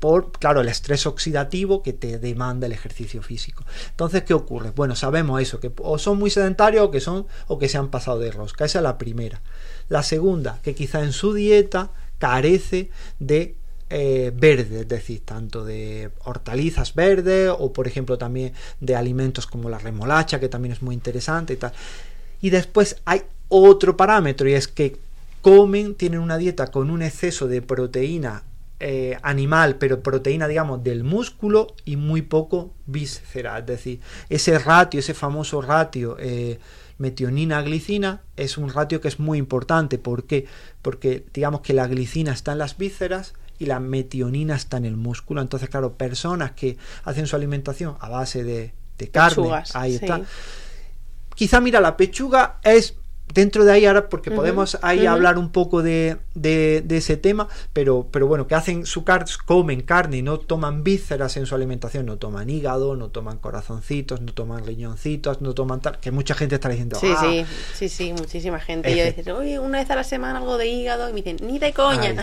[0.00, 3.64] por, claro, el estrés oxidativo que te demanda el ejercicio físico.
[3.90, 4.70] Entonces, ¿qué ocurre?
[4.70, 7.88] Bueno, sabemos eso, que o son muy sedentarios o que son o que se han
[7.88, 8.64] pasado de rosca.
[8.64, 9.40] Esa es la primera.
[9.88, 13.56] La segunda, que quizá en su dieta carece de
[13.90, 19.70] eh, verde, es decir, tanto de hortalizas verdes o por ejemplo también de alimentos como
[19.70, 21.72] la remolacha, que también es muy interesante y tal.
[22.42, 24.96] Y después hay otro parámetro y es que
[25.40, 28.42] comen, tienen una dieta con un exceso de proteína
[28.80, 33.58] eh, animal, pero proteína, digamos, del músculo y muy poco víscera.
[33.58, 36.60] Es decir, ese ratio, ese famoso ratio eh,
[36.98, 39.98] metionina-glicina es un ratio que es muy importante.
[39.98, 40.46] ¿Por qué?
[40.80, 44.96] Porque digamos que la glicina está en las vísceras y la metionina está en el
[44.96, 45.40] músculo.
[45.40, 48.72] Entonces, claro, personas que hacen su alimentación a base de,
[49.10, 50.20] carne, ahí está.
[51.34, 52.94] Quizá, mira, la pechuga es
[53.32, 58.08] dentro de ahí ahora, porque podemos ahí hablar un poco de, de, ese tema, pero,
[58.10, 62.06] pero bueno, que hacen su car comen carne y no toman vísceras en su alimentación,
[62.06, 66.54] no toman hígado, no toman corazoncitos, no toman riñoncitos, no toman tal, que mucha gente
[66.54, 66.98] está diciendo.
[66.98, 67.46] Sí, sí, ah".
[67.74, 68.90] sí, sí, muchísima gente.
[68.90, 71.36] Y yo dices, oye, una vez a la semana algo de hígado, y me dicen,
[71.46, 72.14] ni de coña.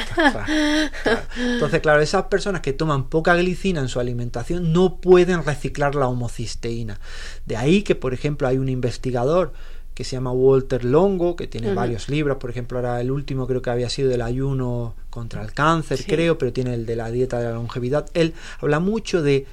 [1.37, 6.07] Entonces, claro, esas personas que toman poca glicina en su alimentación no pueden reciclar la
[6.07, 6.99] homocisteína.
[7.45, 9.53] De ahí que, por ejemplo, hay un investigador
[9.95, 13.61] que se llama Walter Longo, que tiene varios libros, por ejemplo, ahora el último creo
[13.61, 17.39] que había sido del ayuno contra el cáncer, creo, pero tiene el de la dieta
[17.39, 18.05] de la longevidad.
[18.13, 19.47] Él habla mucho de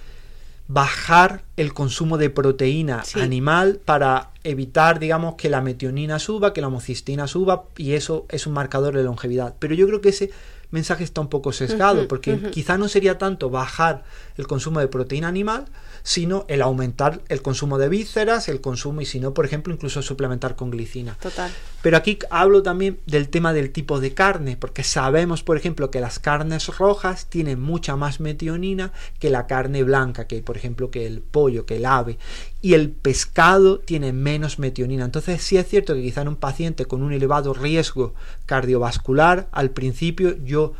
[0.66, 6.66] bajar el consumo de proteína animal para evitar, digamos, que la metionina suba, que la
[6.66, 9.54] homocistina suba, y eso es un marcador de longevidad.
[9.60, 10.30] Pero yo creo que ese
[10.72, 14.02] mensaje está un poco sesgado, porque quizá no sería tanto bajar
[14.36, 15.66] el consumo de proteína animal,
[16.02, 20.02] sino el aumentar el consumo de vísceras, el consumo y si no, por ejemplo, incluso
[20.02, 21.16] suplementar con glicina.
[21.20, 21.50] Total.
[21.82, 26.00] Pero aquí hablo también del tema del tipo de carne, porque sabemos, por ejemplo, que
[26.00, 31.06] las carnes rojas tienen mucha más metionina que la carne blanca, que por ejemplo que
[31.06, 32.18] el pollo, que el ave,
[32.62, 35.04] y el pescado tiene menos metionina.
[35.04, 38.14] Entonces sí es cierto que quizá en un paciente con un elevado riesgo
[38.46, 40.72] cardiovascular, al principio yo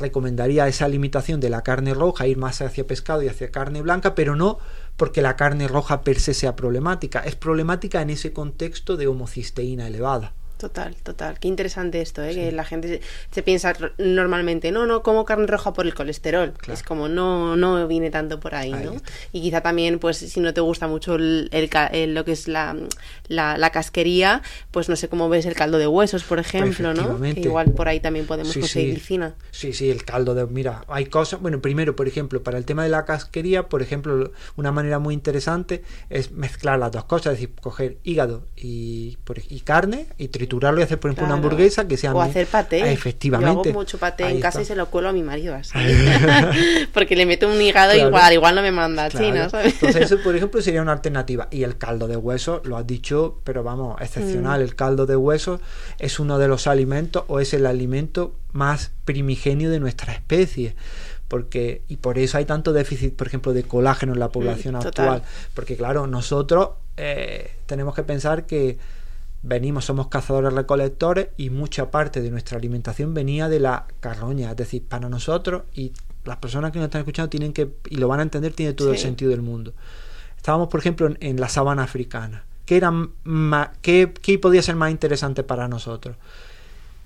[0.00, 4.16] recomendaría esa limitación de la carne roja, ir más hacia pescado y hacia carne blanca,
[4.16, 4.58] pero no
[4.96, 9.86] porque la carne roja per se sea problemática, es problemática en ese contexto de homocisteína
[9.86, 10.34] elevada.
[10.62, 11.40] Total, total.
[11.40, 12.36] Qué interesante esto, ¿eh?
[12.36, 13.00] que la gente
[13.32, 16.54] se, piensa normalmente, no, no, como carne roja por el colesterol.
[16.72, 18.94] Es como, no, no viene tanto por ahí, ¿no?
[19.32, 21.50] Y quizá también, pues, si no te gusta mucho el,
[22.14, 22.76] lo que es la,
[23.26, 27.18] la, casquería, pues no sé cómo ves el caldo de huesos, por ejemplo, ¿no?
[27.26, 29.18] igual por ahí también podemos conseguir sí.
[29.50, 30.46] Sí, sí, el caldo de.
[30.46, 31.40] Mira, hay cosas.
[31.40, 35.12] Bueno, primero, por ejemplo, para el tema de la casquería, por ejemplo, una manera muy
[35.12, 40.51] interesante es mezclar las dos cosas, es decir, coger hígado y, y carne y triturar
[40.52, 42.14] triturarlo y hacer, por ejemplo, una hamburguesa que sea.
[42.14, 42.82] O hacer paté.
[42.82, 43.54] Ah, efectivamente.
[43.54, 45.72] Yo hago mucho paté en casa y se lo cuelo a mi marido así.
[46.92, 49.74] Porque le meto un hígado igual, igual no me manda chino, ¿sabes?
[49.74, 51.48] Entonces, eso, por ejemplo, sería una alternativa.
[51.50, 54.60] Y el caldo de hueso, lo has dicho, pero vamos, excepcional.
[54.60, 54.64] Mm.
[54.64, 55.60] El caldo de hueso
[55.98, 60.76] es uno de los alimentos o es el alimento más primigenio de nuestra especie
[61.28, 64.76] porque y por eso hay tanto déficit, por ejemplo, de colágeno en la población mm,
[64.76, 65.22] actual,
[65.54, 68.76] porque claro, nosotros eh, tenemos que pensar que
[69.42, 74.56] venimos, somos cazadores recolectores y mucha parte de nuestra alimentación venía de la carroña, es
[74.56, 75.92] decir, para nosotros y
[76.24, 78.92] las personas que nos están escuchando tienen que, y lo van a entender, tiene todo
[78.92, 79.72] el sentido del mundo.
[80.36, 82.44] Estábamos, por ejemplo, en, la sabana africana.
[82.64, 82.92] ¿Qué, era
[83.80, 86.16] qué, ¿Qué podía ser más interesante para nosotros?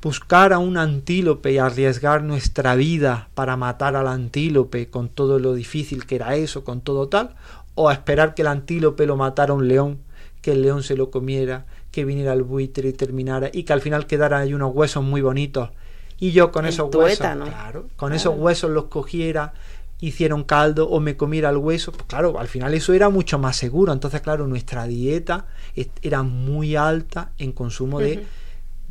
[0.07, 5.53] buscar a un antílope y arriesgar nuestra vida para matar al antílope con todo lo
[5.55, 7.35] difícil que era eso, con todo tal,
[7.75, 9.99] o esperar que el antílope lo matara un león,
[10.43, 11.67] que el león se lo comiera
[11.97, 15.23] que viniera el buitre y terminara y que al final quedara ahí unos huesos muy
[15.23, 15.71] bonitos.
[16.21, 19.55] Y yo con esos huesos claro, con esos huesos los cogiera
[19.99, 23.39] hiciera un caldo o me comiera el hueso pues claro al final eso era mucho
[23.39, 23.95] más seguro.
[23.95, 25.47] Entonces claro nuestra dieta
[26.03, 28.27] era muy alta en consumo de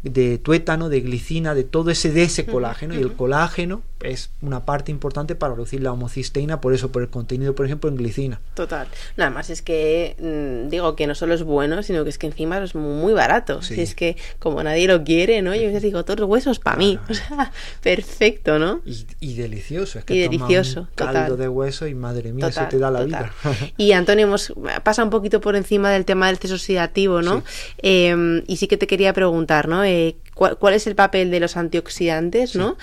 [0.02, 2.96] de tuétano, de glicina, de todo ese de ese colágeno.
[2.96, 7.10] Y el colágeno es una parte importante para reducir la homocisteína, por eso, por el
[7.10, 8.40] contenido, por ejemplo, en glicina.
[8.54, 8.88] Total.
[9.18, 12.28] Nada más es que mm, digo que no solo es bueno, sino que es que
[12.28, 13.62] encima es muy barato.
[13.62, 15.56] Si es que como nadie lo quiere, ¿no?
[15.56, 17.00] Yo les digo, todos los huesos para mí.
[17.16, 17.52] O sea,
[17.82, 18.82] perfecto, ¿no?
[19.22, 20.00] Y, delicioso.
[20.00, 20.90] Es que y delicioso.
[20.96, 23.32] caldo de hueso y madre mía, se te da la vida.
[23.78, 24.54] y Antonio, hemos,
[24.84, 27.44] pasa un poquito por encima del tema del exceso oxidativo, ¿no?
[27.78, 29.84] Em, y sí que te quería preguntar, ¿no?
[29.86, 32.78] Eh, cuál, es el papel de los antioxidantes, ¿no?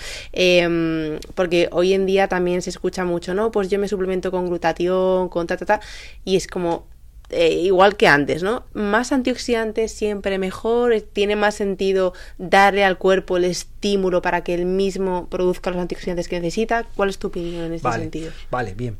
[1.35, 3.51] Porque hoy en día también se escucha mucho, ¿no?
[3.51, 5.79] Pues yo me suplemento con glutatión, con ta, ta, ta,
[6.23, 6.87] y es como,
[7.29, 8.65] eh, igual que antes, ¿no?
[8.73, 14.65] Más antioxidantes siempre mejor, tiene más sentido darle al cuerpo el estímulo para que él
[14.65, 16.85] mismo produzca los antioxidantes que necesita.
[16.95, 18.31] ¿Cuál es tu opinión en este sentido?
[18.51, 18.97] Vale, bien.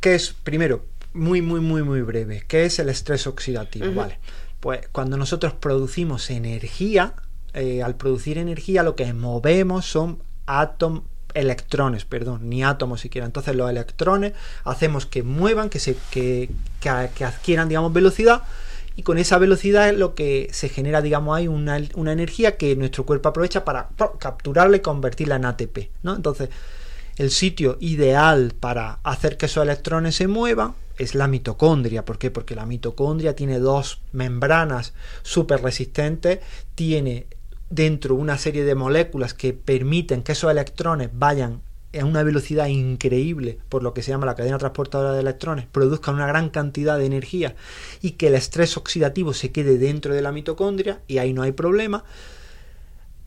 [0.00, 3.92] ¿Qué es, primero, muy, muy, muy, muy breve, qué es el estrés oxidativo?
[3.92, 4.18] Vale.
[4.60, 7.14] Pues cuando nosotros producimos energía,
[7.54, 11.02] eh, al producir energía lo que movemos son átomos,
[11.34, 13.26] electrones, perdón, ni átomos siquiera.
[13.26, 14.32] Entonces los electrones
[14.64, 18.42] hacemos que muevan, que, se, que, que, adquieran, digamos, velocidad
[18.96, 22.76] y con esa velocidad es lo que se genera, digamos, hay una, una, energía que
[22.76, 26.14] nuestro cuerpo aprovecha para capturarla y convertirla en ATP, ¿no?
[26.14, 26.50] Entonces,
[27.16, 32.04] el sitio ideal para hacer que esos electrones se muevan es la mitocondria.
[32.04, 32.30] ¿Por qué?
[32.30, 36.40] Porque la mitocondria tiene dos membranas súper resistentes,
[36.74, 37.26] tiene
[37.72, 41.62] dentro una serie de moléculas que permiten que esos electrones vayan
[41.98, 46.14] a una velocidad increíble, por lo que se llama la cadena transportadora de electrones, produzcan
[46.14, 47.54] una gran cantidad de energía
[48.00, 51.52] y que el estrés oxidativo se quede dentro de la mitocondria y ahí no hay
[51.52, 52.04] problema.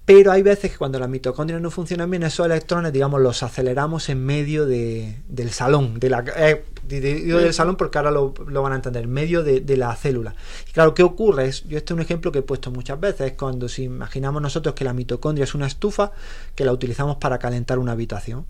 [0.05, 4.09] Pero hay veces que cuando las mitocondrias no funcionan bien, esos electrones, digamos, los aceleramos
[4.09, 8.75] en medio de, del salón, de la, eh, del salón porque ahora lo, van a
[8.75, 10.35] entender, en medio de, la célula.
[10.67, 11.47] Y claro, ¿qué ocurre?
[11.47, 14.41] Es, yo este es un ejemplo que he puesto muchas veces, es cuando si imaginamos
[14.41, 16.11] nosotros que la mitocondria es una estufa
[16.55, 18.45] que la utilizamos para calentar una habitación.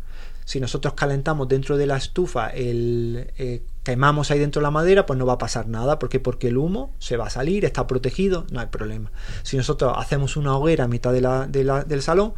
[0.46, 3.32] Si nosotros calentamos dentro de la estufa el...
[3.38, 6.00] Eh, quemamos ahí dentro la madera, pues no va a pasar nada.
[6.00, 6.20] ¿Por qué?
[6.20, 9.12] Porque el humo se va a salir, está protegido, no hay problema.
[9.44, 12.34] Si nosotros hacemos una hoguera a mitad de la, del salón,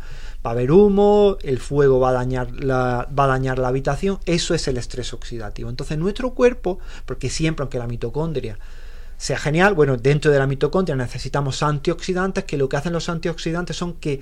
[0.46, 4.20] va a haber humo, el fuego va a, dañar la, va a dañar la habitación,
[4.26, 5.70] eso es el estrés oxidativo.
[5.70, 8.58] Entonces nuestro cuerpo, porque siempre, aunque la mitocondria
[9.18, 13.76] sea genial, bueno, dentro de la mitocondria necesitamos antioxidantes, que lo que hacen los antioxidantes
[13.76, 14.22] son que...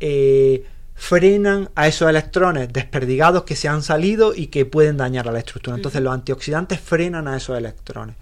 [0.00, 0.64] Eh,
[1.00, 5.38] frenan a esos electrones desperdigados que se han salido y que pueden dañar a la
[5.38, 5.74] estructura.
[5.74, 8.16] Entonces los antioxidantes frenan a esos electrones.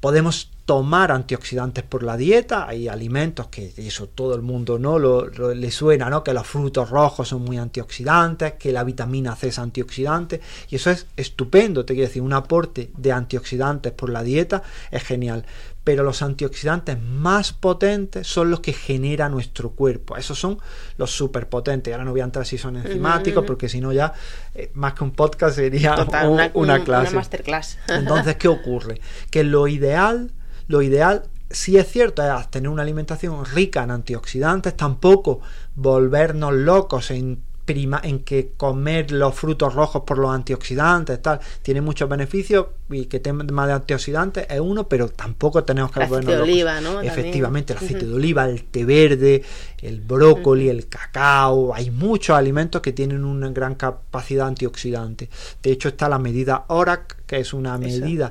[0.00, 5.26] Podemos tomar antioxidantes por la dieta, hay alimentos que eso todo el mundo no lo,
[5.54, 6.22] le suena, ¿no?
[6.22, 10.90] Que los frutos rojos son muy antioxidantes, que la vitamina C es antioxidante y eso
[10.90, 15.46] es estupendo, te quiero decir, un aporte de antioxidantes por la dieta es genial,
[15.88, 20.18] pero los antioxidantes más potentes son los que genera nuestro cuerpo.
[20.18, 20.58] Esos son
[20.98, 21.94] los superpotentes.
[21.94, 24.12] Ahora no voy a entrar si son enzimáticos, porque si no ya
[24.54, 27.08] eh, más que un podcast sería una, clase.
[27.08, 27.78] Una masterclass.
[27.88, 29.00] Entonces, ¿qué ocurre?
[29.30, 30.30] Que lo ideal,
[30.66, 35.40] lo ideal sí es cierto, es tener una alimentación rica en antioxidantes, tampoco
[35.74, 42.08] volvernos locos en en que comer los frutos rojos por los antioxidantes, tal, tiene muchos
[42.08, 46.42] beneficios y que tema de antioxidantes es uno, pero tampoco tenemos que el aceite de
[46.42, 47.00] oliva, ¿no?
[47.00, 49.42] Efectivamente, el aceite de oliva, el té verde,
[49.82, 55.28] el brócoli, el cacao, hay muchos alimentos que tienen una gran capacidad antioxidante.
[55.62, 58.30] De hecho, está la medida ORAC, que es una medida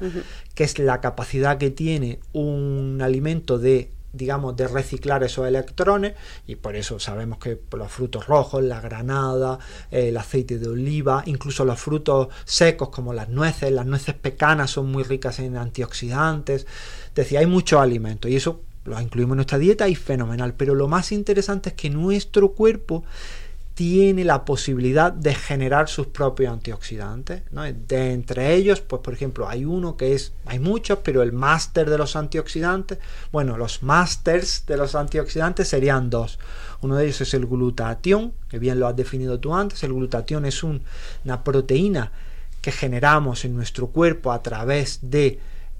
[0.55, 6.13] que es la capacidad que tiene un alimento de digamos, de reciclar esos electrones
[6.47, 9.59] y por eso sabemos que los frutos rojos, la granada,
[9.91, 14.91] el aceite de oliva, incluso los frutos secos como las nueces, las nueces pecanas son
[14.91, 16.65] muy ricas en antioxidantes.
[17.09, 20.53] Es decir, hay muchos alimentos y eso los incluimos en nuestra dieta y fenomenal.
[20.55, 23.03] Pero lo más interesante es que nuestro cuerpo
[23.77, 27.43] tiene la posibilidad de generar sus propios antioxidantes.
[27.87, 31.87] De entre ellos, pues por ejemplo, hay uno que es, hay muchos, pero el máster
[31.87, 32.97] de los antioxidantes,
[33.31, 36.39] bueno, los másters de los antioxidantes serían dos.
[36.81, 39.83] Uno de ellos es el glutatión, que bien lo has definido tú antes.
[39.83, 42.11] El glutatión es una proteína
[42.61, 45.39] que generamos en nuestro cuerpo a través de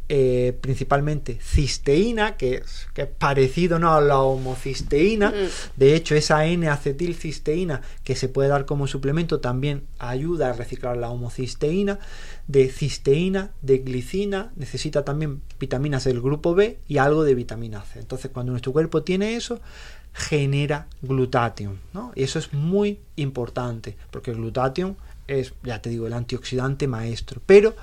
[0.10, 3.94] eh, principalmente cisteína, que es, que es parecido ¿no?
[3.94, 5.32] a la homocisteína.
[5.32, 5.50] Mm.
[5.76, 11.10] De hecho, esa N-acetilcisteína que se puede dar como suplemento también ayuda a reciclar la
[11.10, 12.00] homocisteína.
[12.48, 18.00] De cisteína, de glicina, necesita también vitaminas del grupo B y algo de vitamina C.
[18.00, 19.60] Entonces, cuando nuestro cuerpo tiene eso,
[20.14, 21.80] genera glutatión.
[21.94, 22.14] ¿no?
[22.16, 24.96] Y eso es muy importante, porque el glutatión
[25.28, 27.42] es, ya te digo, el antioxidante maestro.
[27.46, 27.76] Pero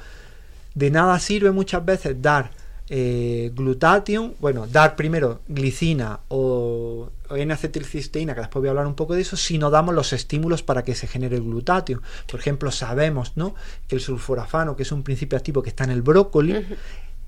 [0.75, 2.51] de nada sirve muchas veces dar
[2.91, 9.15] eh, glutatión, bueno, dar primero glicina o, N-acetilcisteína, que después voy a hablar un poco
[9.15, 12.03] de eso, si no damos los estímulos para que se genere el glutatión.
[12.31, 13.55] Por ejemplo, sabemos ¿no?
[13.89, 16.67] que el sulforafano, que es un principio activo que está en el brócoli,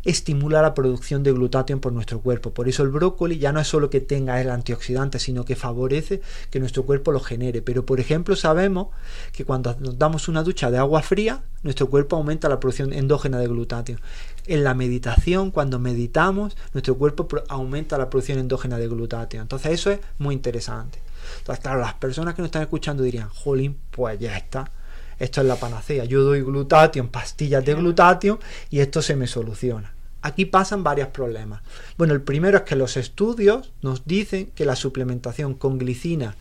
[0.06, 2.52] estimula la producción de glutatión por nuestro cuerpo.
[2.52, 6.22] Por eso el brócoli ya no es solo que tenga el antioxidante, sino que favorece
[6.50, 7.60] que nuestro cuerpo lo genere.
[7.60, 8.88] Pero por ejemplo sabemos
[9.32, 13.38] que cuando nos damos una ducha de agua fría, nuestro cuerpo aumenta la producción endógena
[13.38, 14.00] de glutatión.
[14.46, 19.42] En la meditación, cuando meditamos, nuestro cuerpo aumenta la producción endógena de glutatión.
[19.42, 21.00] Entonces eso es muy interesante.
[21.38, 24.70] Entonces, claro, las personas que nos están escuchando dirían, jolín, pues ya está
[25.18, 26.04] esto es la panacea.
[26.04, 28.38] Yo doy glutatión, pastillas de glutatión
[28.70, 29.95] y esto se me soluciona.
[30.26, 31.62] Aquí pasan varios problemas.
[31.96, 36.34] Bueno, el primero es que los estudios nos dicen que la suplementación con glicina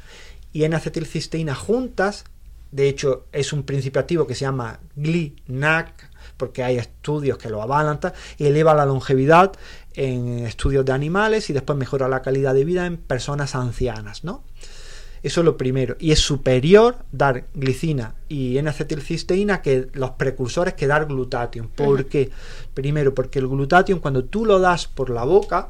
[0.51, 2.23] y N-acetilcisteína juntas,
[2.71, 7.61] de hecho es un principio activo que se llama GLI-NAC, porque hay estudios que lo
[7.61, 7.99] avalan,
[8.39, 9.51] y eleva la longevidad
[9.93, 14.43] en estudios de animales y después mejora la calidad de vida en personas ancianas, ¿no?
[15.25, 15.95] Eso es lo primero.
[15.99, 21.67] Y es superior dar glicina y N-acetilcisteína que los precursores que dar glutatión.
[21.67, 22.29] ¿Por qué?
[22.75, 25.69] Primero, porque el glutatión cuando tú lo das por la boca,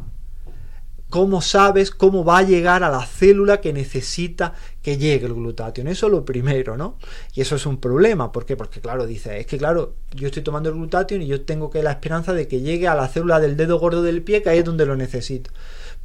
[1.10, 5.88] cómo sabes cómo va a llegar a la célula que necesita que llegue el glutatión.
[5.88, 6.98] Eso es lo primero, ¿no?
[7.34, 8.34] Y eso es un problema.
[8.34, 8.58] ¿Por qué?
[8.58, 11.82] Porque, claro, dice, es que, claro, yo estoy tomando el glutatión y yo tengo que
[11.82, 14.58] la esperanza de que llegue a la célula del dedo gordo del pie, que ahí
[14.58, 15.50] es donde lo necesito.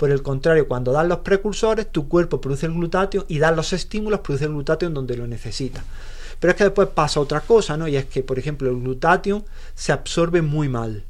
[0.01, 3.75] Por el contrario, cuando das los precursores, tu cuerpo produce el glutatión y das los
[3.75, 5.85] estímulos, produce el glutatión donde lo necesita.
[6.39, 7.87] Pero es que después pasa otra cosa, ¿no?
[7.87, 9.45] Y es que, por ejemplo, el glutatión
[9.75, 11.05] se absorbe muy mal.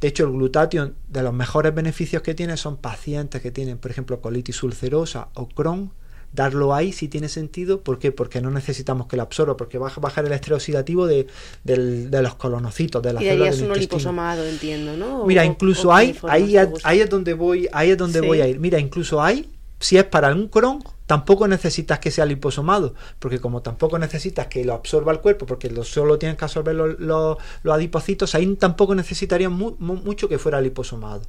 [0.00, 3.90] De hecho, el glutatión, de los mejores beneficios que tiene son pacientes que tienen, por
[3.90, 5.92] ejemplo, colitis ulcerosa o Crohn.
[6.32, 7.80] Darlo ahí si tiene sentido.
[7.80, 8.12] ¿Por qué?
[8.12, 11.26] Porque no necesitamos que lo absorba, porque va a bajar el estrés oxidativo de,
[11.64, 15.24] los colonocitos, de las y ahí es un liposomado, entiendo, ¿no?
[15.24, 18.60] Mira, incluso hay, ahí, ahí es donde voy, ahí es donde voy a ir.
[18.60, 19.48] Mira, incluso hay,
[19.80, 24.62] si es para un Crohn, Tampoco necesitas que sea liposomado, porque como tampoco necesitas que
[24.62, 29.48] lo absorba el cuerpo, porque lo, solo tienes que absorber los, adipocitos, ahí tampoco necesitaría
[29.48, 31.22] mucho que fuera liposomado.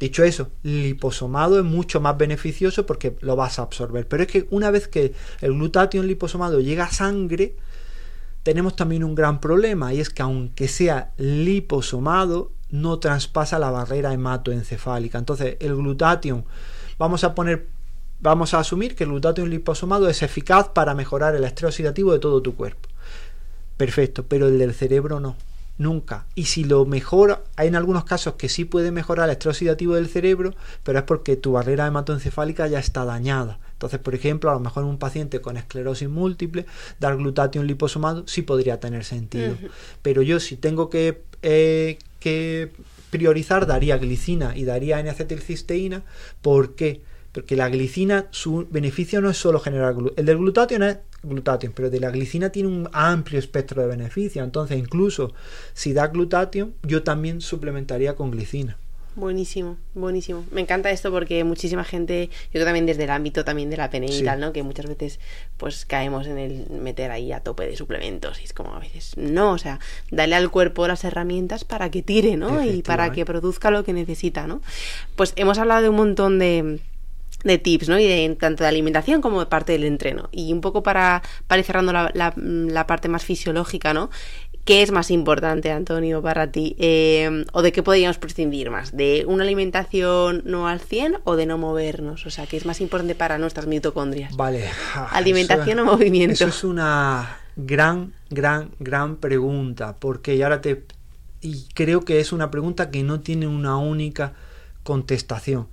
[0.00, 4.08] Dicho eso, liposomado es mucho más beneficioso porque lo vas a absorber.
[4.08, 7.54] Pero es que una vez que el glutatión liposomado llega a sangre,
[8.42, 14.12] tenemos también un gran problema, y es que aunque sea liposomado, no traspasa la barrera
[14.12, 15.18] hematoencefálica.
[15.18, 16.44] Entonces, el glutatión,
[16.98, 17.68] vamos a poner
[18.20, 22.18] Vamos a asumir que el glutatión liposomado es eficaz para mejorar el estrés oxidativo de
[22.18, 22.88] todo tu cuerpo.
[23.76, 25.36] Perfecto, pero el del cerebro no.
[25.78, 26.26] Nunca.
[26.34, 29.94] Y si lo mejora, hay en algunos casos que sí puede mejorar el estrés oxidativo
[29.94, 30.54] del cerebro,
[30.84, 33.58] pero es porque tu barrera hematoencefálica ya está dañada.
[33.72, 36.66] Entonces, por ejemplo, a lo mejor un paciente con esclerosis múltiple,
[36.98, 39.56] dar glutatión liposomado sí podría tener sentido.
[40.02, 42.72] Pero yo si tengo que, eh, que
[43.08, 46.02] priorizar, daría glicina y daría N-acetilcisteína.
[46.42, 47.00] ¿Por qué?
[47.32, 51.90] Porque la glicina, su beneficio no es solo generar el del glutatión es glutatión, pero
[51.90, 54.44] de la glicina tiene un amplio espectro de beneficios.
[54.44, 55.32] Entonces, incluso
[55.72, 58.76] si da glutatión, yo también suplementaría con glicina.
[59.16, 60.44] Buenísimo, buenísimo.
[60.52, 63.90] Me encanta esto porque muchísima gente, yo creo también desde el ámbito también de la
[63.90, 64.52] PNI y tal, ¿no?
[64.52, 65.18] Que muchas veces
[65.56, 69.16] pues caemos en el meter ahí a tope de suplementos y es como a veces
[69.16, 69.80] no, o sea,
[70.12, 72.64] darle al cuerpo las herramientas para que tire, ¿no?
[72.64, 74.62] Y para que produzca lo que necesita, ¿no?
[75.16, 76.78] Pues hemos hablado de un montón de
[77.44, 77.98] de tips, ¿no?
[77.98, 80.28] Y de, tanto de alimentación como de parte del entreno.
[80.32, 84.10] Y un poco para, para ir cerrando la, la, parte más fisiológica, ¿no?
[84.64, 86.76] ¿Qué es más importante, Antonio, para ti?
[86.78, 88.94] Eh, ¿O de qué podríamos prescindir más?
[88.94, 92.26] ¿De una alimentación no al 100 o de no movernos?
[92.26, 94.36] O sea, ¿qué es más importante para nuestras mitocondrias?
[94.36, 94.68] Vale.
[95.12, 96.34] ¿Alimentación o movimiento?
[96.34, 99.96] Eso es una gran, gran, gran pregunta.
[99.98, 100.84] Porque y ahora te...
[101.40, 104.34] Y creo que es una pregunta que no tiene una única
[104.82, 105.68] contestación.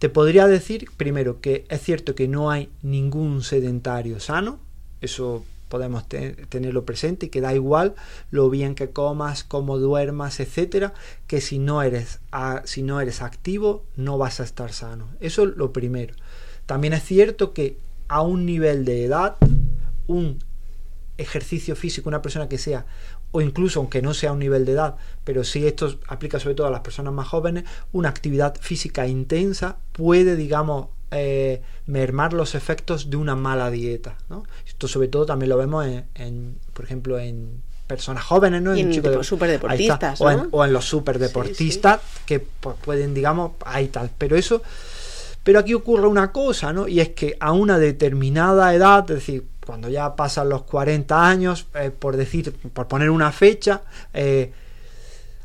[0.00, 4.58] Te podría decir, primero, que es cierto que no hay ningún sedentario sano,
[5.02, 7.94] eso podemos tenerlo presente y que da igual
[8.30, 10.94] lo bien que comas, cómo duermas, etcétera,
[11.26, 12.20] que si no eres
[12.64, 15.06] si no eres activo no vas a estar sano.
[15.20, 16.14] Eso es lo primero.
[16.64, 17.76] También es cierto que
[18.08, 19.36] a un nivel de edad
[20.06, 20.38] un
[21.18, 22.86] ejercicio físico, una persona que sea
[23.32, 26.66] o incluso aunque no sea un nivel de edad, pero si esto aplica sobre todo
[26.66, 33.10] a las personas más jóvenes, una actividad física intensa puede, digamos, eh, mermar los efectos
[33.10, 34.16] de una mala dieta.
[34.28, 34.44] ¿no?
[34.66, 38.72] Esto sobre todo también lo vemos en, por ejemplo, en personas jóvenes, ¿no?
[38.72, 44.10] en, en superdeportistas, o, en, o, en, los superdeportistas que pues, pueden, digamos, ahí tal.
[44.16, 44.62] Pero eso,
[45.42, 46.86] pero aquí ocurre una cosa, ¿no?
[46.86, 51.68] Y es que a una determinada edad, es decir, cuando ya pasan los 40 años,
[51.76, 54.52] eh, por decir, por poner una fecha, eh,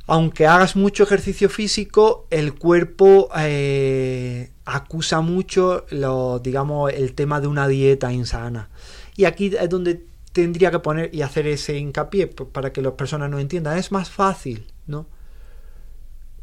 [0.07, 7.45] aunque hagas mucho ejercicio físico, el cuerpo eh, acusa mucho lo, digamos, el tema de
[7.45, 8.69] una dieta insana.
[9.15, 13.29] Y aquí es donde tendría que poner y hacer ese hincapié para que las personas
[13.29, 13.77] no entiendan.
[13.77, 15.05] Es más fácil, ¿no?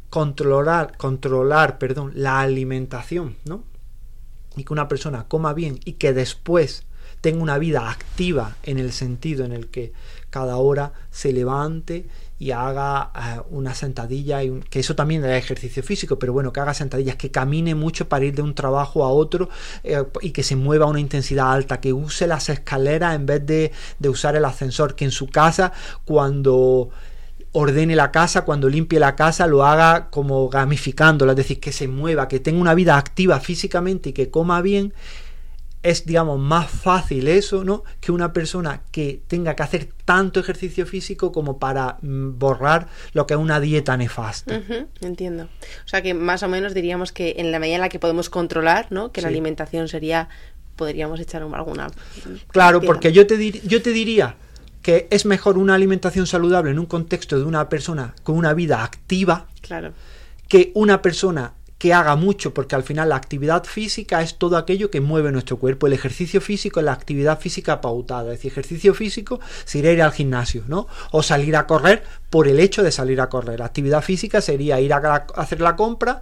[0.09, 3.65] Controlar, controlar, perdón, la alimentación, ¿no?
[4.55, 6.85] Y que una persona coma bien y que después
[7.23, 9.93] tenga una vida activa en el sentido en el que
[10.29, 12.05] cada hora se levante
[12.37, 16.59] y haga eh, una sentadilla, y que eso también es ejercicio físico, pero bueno, que
[16.59, 19.47] haga sentadillas, que camine mucho para ir de un trabajo a otro
[19.85, 23.45] eh, y que se mueva a una intensidad alta, que use las escaleras en vez
[23.45, 25.71] de, de usar el ascensor, que en su casa
[26.03, 26.89] cuando
[27.53, 31.87] ordene la casa, cuando limpie la casa, lo haga como gamificándola, es decir, que se
[31.87, 34.93] mueva, que tenga una vida activa físicamente y que coma bien
[35.83, 37.83] es, digamos, más fácil eso, ¿no?
[37.99, 43.27] Que una persona que tenga que hacer tanto ejercicio físico como para mm, borrar lo
[43.27, 44.61] que es una dieta nefasta.
[45.01, 45.43] entiendo.
[45.85, 48.29] O sea que más o menos diríamos que en la medida en la que podemos
[48.29, 49.11] controlar, ¿no?
[49.11, 50.29] Que la alimentación sería
[50.75, 51.87] podríamos echar alguna.
[52.47, 54.35] Claro, porque yo te, yo te diría
[54.81, 58.83] que es mejor una alimentación saludable en un contexto de una persona con una vida
[58.83, 59.93] activa claro.
[60.47, 61.53] que una persona
[61.83, 65.57] que haga mucho, porque al final la actividad física es todo aquello que mueve nuestro
[65.57, 65.85] cuerpo.
[65.85, 68.31] El ejercicio físico es la actividad física pautada.
[68.31, 70.87] Es decir, ejercicio físico sería ir al gimnasio, ¿no?
[71.11, 73.59] O salir a correr por el hecho de salir a correr.
[73.59, 76.21] La actividad física sería ir a, hacer la compra,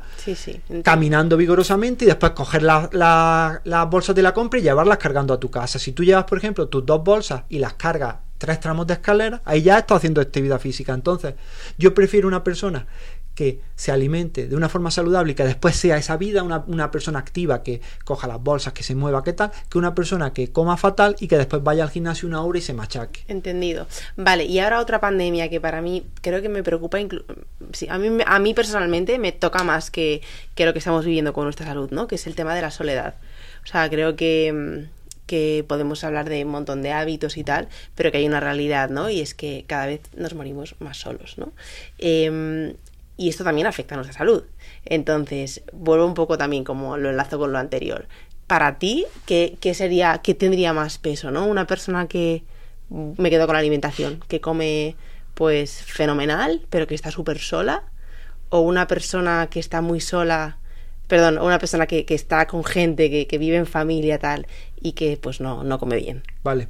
[0.83, 5.51] caminando vigorosamente y después coger las bolsas de la compra y llevarlas cargando a tu
[5.51, 5.77] casa.
[5.77, 9.39] Si tú llevas, por ejemplo, tus dos bolsas y las cargas tres tramos de escalera,
[9.45, 10.95] ahí ya estás haciendo actividad física.
[10.95, 11.35] Entonces,
[11.77, 12.87] yo prefiero una persona
[13.35, 17.19] que se alimente de una forma saludable y que después sea esa vida una, persona
[17.19, 20.77] activa que coja las bolsas, que se mueva, que tal, que una persona que coma
[20.77, 23.21] fatal y que después vaya al gimnasio una hora y se machaque.
[23.27, 23.87] Entendido.
[24.17, 26.97] Vale, y ahora otra pandemia que para mí creo que me preocupa,
[27.71, 30.21] sí, a, mí, a mí personalmente me toca más que,
[30.55, 32.07] que lo que estamos viviendo con nuestra salud, ¿no?
[32.07, 33.15] Que es el tema de la soledad.
[33.63, 34.89] O sea, creo que
[35.31, 38.89] que podemos hablar de un montón de hábitos y tal, pero que hay una realidad,
[38.89, 39.09] ¿no?
[39.09, 41.53] Y es que cada vez nos morimos más solos, ¿no?
[41.99, 42.73] Em,
[43.21, 44.45] y esto también afecta a nuestra salud.
[44.83, 48.07] Entonces, vuelvo un poco también como lo enlazo con lo anterior.
[48.47, 51.45] Para ti, ¿qué, sería, qué tendría más peso, ¿no?
[51.45, 52.43] Una persona que
[52.89, 54.95] me quedo con la alimentación, que come
[55.35, 57.83] pues fenomenal, pero que está súper sola,
[58.49, 60.57] o una persona que está muy sola,
[61.05, 64.47] perdón, una persona que, está con gente, que, que, vive en familia tal,
[64.81, 66.23] y que pues no, no come bien.
[66.43, 66.69] Vale.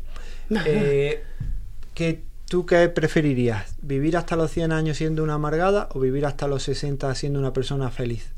[0.66, 1.24] Eh,
[1.94, 3.78] que ¿Tú qué preferirías?
[3.82, 7.54] ¿Vivir hasta los 100 años siendo una amargada o vivir hasta los 60 siendo una
[7.54, 8.34] persona feliz?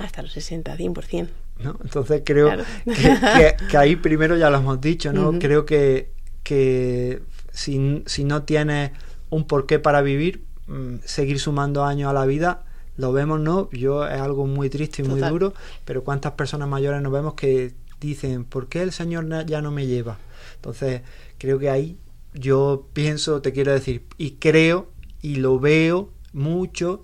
[0.00, 1.28] Hasta los 60, 100%.
[1.62, 1.78] ¿No?
[1.84, 2.50] Entonces creo
[2.86, 5.38] que, ahí primero ya lo hemos dicho, ¿no?
[5.38, 8.92] Creo que, que si, si, no tienes
[9.28, 12.62] un porqué para vivir, mm, seguir sumando años a la vida,
[12.96, 13.68] lo vemos, ¿no?
[13.70, 15.52] Yo es algo muy triste y muy duro,
[15.84, 19.86] pero cuántas personas mayores nos vemos que dicen, ¿por qué el Señor ya no me
[19.86, 20.16] lleva?
[20.54, 21.02] Entonces
[21.36, 21.98] creo que ahí
[22.34, 24.88] yo pienso, te quiero decir, y creo
[25.20, 27.02] y lo veo mucho,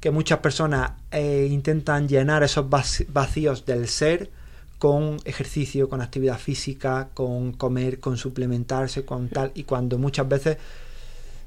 [0.00, 4.30] que muchas personas eh, intentan llenar esos vacíos del ser
[4.78, 10.56] con ejercicio, con actividad física, con comer, con suplementarse, con tal, y cuando muchas veces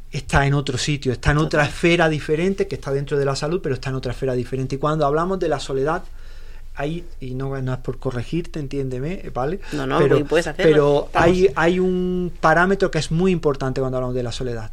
[0.09, 3.59] está en otro sitio, está en otra esfera diferente, que está dentro de la salud,
[3.61, 4.75] pero está en otra esfera diferente.
[4.75, 6.03] Y cuando hablamos de la soledad,
[6.75, 9.59] hay, y no, es por corregirte, entiéndeme, ¿vale?
[9.73, 10.71] No, no, pero, puedes hacerlo.
[10.71, 14.71] Pero hay, hay un parámetro que es muy importante cuando hablamos de la soledad.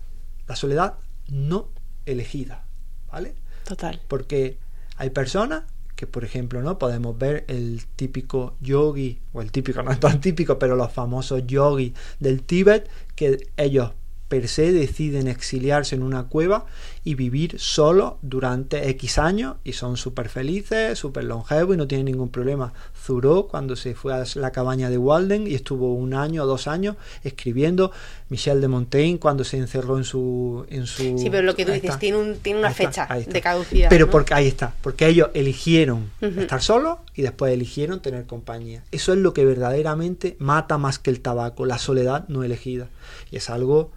[0.48, 0.94] La soledad
[1.28, 1.68] no
[2.07, 2.64] elegida,
[3.11, 3.34] ¿vale?
[3.64, 4.00] Total.
[4.09, 4.59] Porque
[4.96, 6.78] hay personas que, por ejemplo, ¿no?
[6.78, 11.46] Podemos ver el típico yogi, o el típico, no es tan típico, pero los famosos
[11.46, 13.92] yogis del Tíbet, que ellos
[14.33, 16.64] per se deciden exiliarse en una cueva
[17.05, 22.07] y vivir solo durante X años y son súper felices, súper longevos y no tienen
[22.07, 22.72] ningún problema.
[22.99, 26.66] Zuró cuando se fue a la cabaña de Walden y estuvo un año o dos
[26.66, 27.93] años escribiendo.
[28.30, 30.64] Michel de Montaigne cuando se encerró en su...
[30.70, 33.91] En su sí, pero lo que tú dices tiene, un, tiene una fecha de caducidad.
[33.91, 38.83] Pero porque ahí está, porque ellos eligieron estar solos y después eligieron tener compañía.
[38.93, 42.89] Eso es lo que verdaderamente mata más que el tabaco, la soledad no elegida.
[43.30, 43.91] Y es algo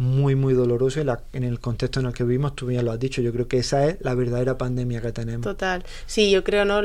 [0.00, 1.02] muy, muy doloroso
[1.34, 3.58] en el contexto en el que vivimos, tú ya lo has dicho, yo creo que
[3.58, 5.42] esa es la verdadera pandemia que tenemos.
[5.42, 6.80] Total, sí, yo creo, ¿no?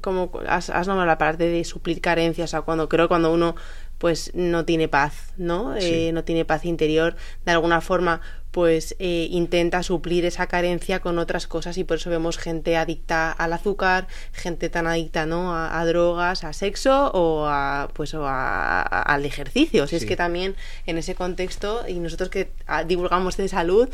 [0.00, 3.54] como has, has nombrado la parte de suplir carencias, o sea, cuando creo cuando uno
[3.98, 5.76] pues no tiene paz, ¿no?
[5.76, 11.18] Eh, no tiene paz interior, de alguna forma pues eh, intenta suplir esa carencia con
[11.18, 15.54] otras cosas y por eso vemos gente adicta al azúcar, gente tan adicta ¿no?
[15.54, 19.86] a, drogas, a sexo o a pues o al ejercicio.
[19.86, 23.88] Si es que también en ese contexto y nosotros que ah, divulgamos de salud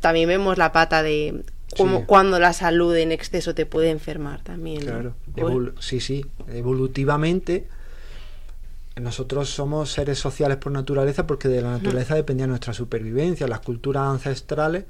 [0.00, 1.42] también vemos la pata de
[1.76, 4.82] como cuando la salud en exceso te puede enfermar también.
[4.82, 5.14] Claro,
[5.80, 7.66] sí, sí, evolutivamente
[9.00, 13.46] nosotros somos seres sociales por naturaleza porque de la naturaleza dependía nuestra supervivencia.
[13.46, 14.84] Las culturas ancestrales,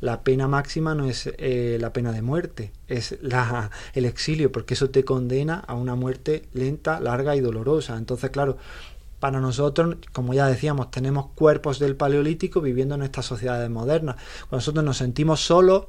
[0.00, 4.74] la pena máxima no es eh, la pena de muerte, es la, el exilio, porque
[4.74, 7.96] eso te condena a una muerte lenta, larga y dolorosa.
[7.96, 8.58] Entonces, claro,
[9.18, 14.16] para nosotros, como ya decíamos, tenemos cuerpos del paleolítico viviendo en estas sociedades modernas.
[14.40, 15.86] Cuando nosotros nos sentimos solos,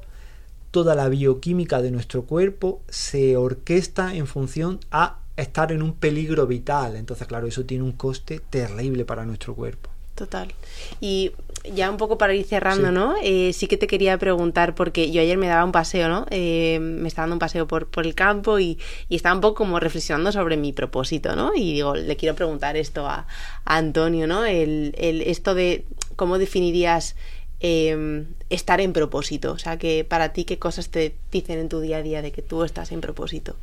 [0.70, 6.46] toda la bioquímica de nuestro cuerpo se orquesta en función a estar en un peligro
[6.46, 6.96] vital.
[6.96, 9.90] Entonces, claro, eso tiene un coste terrible para nuestro cuerpo.
[10.20, 10.52] Total.
[11.00, 11.32] Y
[11.74, 13.14] ya un poco para ir cerrando, ¿no?
[13.22, 16.26] Eh, sí que te quería preguntar, porque yo ayer me daba un paseo, ¿no?
[16.30, 18.78] Eh, me estaba dando un paseo por, por el campo y,
[19.08, 21.54] estaba un poco como reflexionando sobre mi propósito, ¿no?
[21.54, 23.26] Y digo, le quiero preguntar esto a,
[23.64, 24.44] Antonio, ¿no?
[24.44, 25.86] El, el, esto de
[26.16, 27.16] cómo definirías
[27.60, 29.52] em, estar en propósito.
[29.52, 32.30] O sea, que para ti, ¿qué cosas te dicen en tu día a día de
[32.30, 33.56] que tú estás en propósito?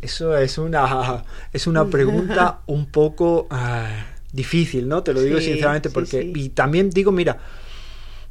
[0.00, 5.02] Eso es una, es una pregunta un poco ah, difícil, ¿no?
[5.02, 6.22] Te lo digo Sí, sinceramente porque...
[6.22, 6.32] sí.
[6.34, 7.38] Y también digo, mira,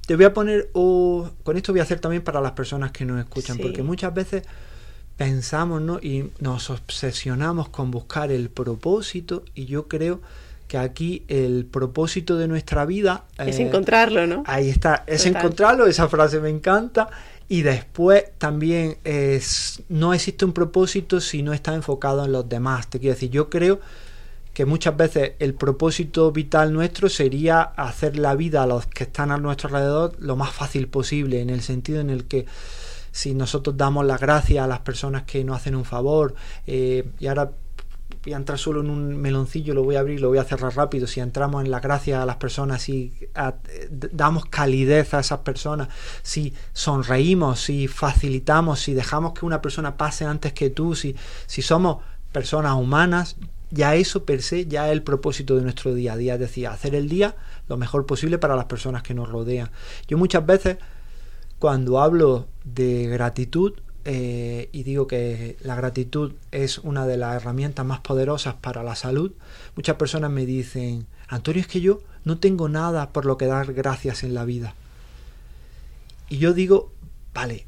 [0.05, 0.69] te voy a poner...
[0.73, 4.13] o con esto voy a hacer también para las personas que nos escuchan, porque muchas
[4.13, 4.43] veces
[5.17, 5.99] pensamos, ¿no?
[6.01, 10.19] Y nos obsesionamos con buscar el propósito y yo creo
[10.67, 13.25] que aquí el propósito de nuestra vida...
[13.37, 14.43] Es eh, encontrarlo, ¿no?
[14.47, 15.41] Ahí está, es Total.
[15.41, 17.09] encontrarlo, esa frase me encanta.
[17.51, 22.89] Y después también es, no existe un propósito si no está enfocado en los demás.
[22.89, 23.81] Te quiero decir, yo creo
[24.53, 29.31] que muchas veces el propósito vital nuestro sería hacer la vida a los que están
[29.31, 32.45] a nuestro alrededor lo más fácil posible, en el sentido en el que
[33.11, 36.33] si nosotros damos las gracias a las personas que nos hacen un favor,
[36.67, 37.51] eh, y ahora
[38.23, 40.75] voy a entrar solo en un meloncillo, lo voy a abrir, lo voy a cerrar
[40.75, 41.07] rápido.
[41.07, 43.13] Si entramos en la gracia a las personas, si
[43.89, 45.89] damos calidez a esas personas,
[46.21, 51.15] si sonreímos, si facilitamos, si dejamos que una persona pase antes que tú, si,
[51.47, 51.97] si somos
[52.31, 53.37] personas humanas,
[53.71, 56.67] ya eso per se ya es el propósito de nuestro día a día, es decir,
[56.67, 57.35] hacer el día
[57.67, 59.71] lo mejor posible para las personas que nos rodean.
[60.07, 60.77] Yo muchas veces
[61.57, 63.73] cuando hablo de gratitud
[64.05, 68.95] eh, y digo que la gratitud es una de las herramientas más poderosas para la
[68.95, 69.31] salud,
[69.75, 73.73] muchas personas me dicen, Antonio, es que yo no tengo nada por lo que dar
[73.73, 74.75] gracias en la vida.
[76.29, 76.91] Y yo digo,
[77.33, 77.65] vale,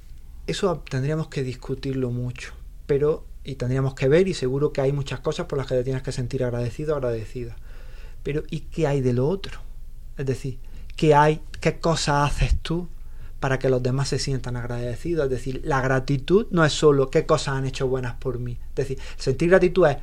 [0.48, 2.54] eso tendríamos que discutirlo mucho,
[2.88, 5.84] pero y tendríamos que ver y seguro que hay muchas cosas por las que te
[5.84, 7.56] tienes que sentir agradecido agradecida.
[8.24, 9.60] Pero ¿y qué hay de lo otro?
[10.18, 10.60] Es decir,
[10.96, 12.88] ¿qué hay, qué cosas haces tú
[13.44, 15.26] para que los demás se sientan agradecidos?
[15.26, 18.58] Es decir, la gratitud no es solo qué cosas han hecho buenas por mí.
[18.70, 19.98] Es decir, sentir gratitud es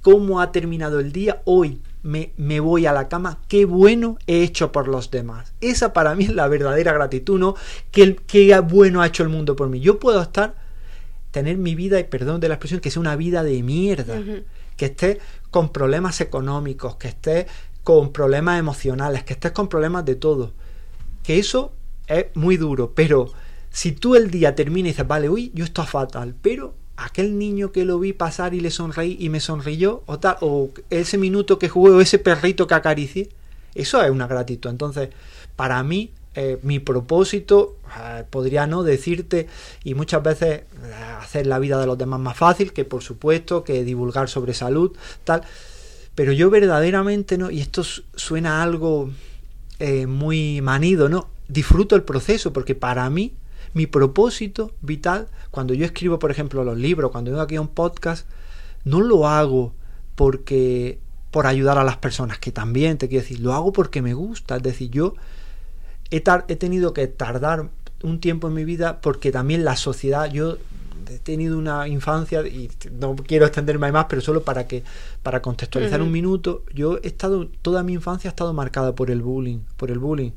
[0.00, 4.42] cómo ha terminado el día, hoy me, me voy a la cama, qué bueno he
[4.42, 5.54] hecho por los demás.
[5.60, 7.54] Esa para mí es la verdadera gratitud, ¿no?
[7.92, 9.78] Qué, qué bueno ha hecho el mundo por mí.
[9.78, 10.56] Yo puedo estar,
[11.30, 14.20] tener mi vida, y perdón de la expresión, que sea una vida de mierda,
[14.76, 15.20] que esté
[15.52, 17.46] con problemas económicos, que esté
[17.84, 20.54] con problemas emocionales, que estés con problemas de todo.
[21.22, 21.72] Que eso
[22.06, 23.32] es muy duro, pero
[23.70, 27.72] si tú el día termina y dices, vale, uy, yo estoy fatal, pero aquel niño
[27.72, 31.58] que lo vi pasar y le sonreí y me sonrió, o tal, o ese minuto
[31.58, 33.28] que jugué, o ese perrito que acaricié,
[33.74, 34.68] eso es una gratitud.
[34.70, 35.08] Entonces,
[35.56, 39.48] para mí, eh, mi propósito, eh, podría no decirte,
[39.84, 40.64] y muchas veces eh,
[41.20, 44.92] hacer la vida de los demás más fácil, que por supuesto, que divulgar sobre salud,
[45.24, 45.42] tal.
[46.14, 49.10] Pero yo verdaderamente no, y esto su- suena a algo
[50.06, 51.28] muy manido, ¿no?
[51.48, 53.34] Disfruto el proceso, porque para mí,
[53.74, 57.68] mi propósito vital, cuando yo escribo, por ejemplo, los libros, cuando vengo aquí a un
[57.68, 58.26] podcast,
[58.84, 59.72] no lo hago
[60.14, 60.98] porque
[61.30, 64.56] por ayudar a las personas, que también te quiero decir, lo hago porque me gusta,
[64.56, 65.14] es decir, yo
[66.10, 67.70] he, he tenido que tardar
[68.02, 70.58] un tiempo en mi vida porque también la sociedad, yo
[71.08, 74.82] he tenido una infancia y no quiero extenderme más, pero solo para que
[75.22, 79.22] para contextualizar un minuto, yo he estado toda mi infancia ha estado marcada por el
[79.22, 80.32] bullying, por el bullying,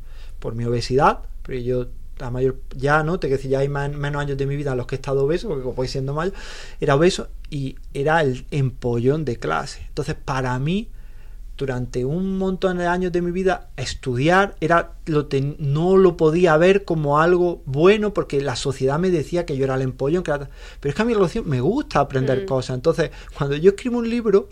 [0.45, 1.87] por mi obesidad, pero yo
[2.19, 4.73] a mayor ya no, te quiero decir, ya hay man- menos años de mi vida
[4.73, 6.35] en los que he estado obeso, porque como voy siendo mayor,
[6.79, 9.83] era obeso y era el empollón de clase.
[9.87, 10.89] Entonces, para mí
[11.57, 16.55] durante un montón de años de mi vida estudiar era lo ten- no lo podía
[16.57, 20.29] ver como algo bueno porque la sociedad me decía que yo era el empollón que
[20.31, 22.45] era- pero es que a mi relación me gusta aprender Mm.
[22.45, 24.49] cosas entonces cuando yo escribo un libro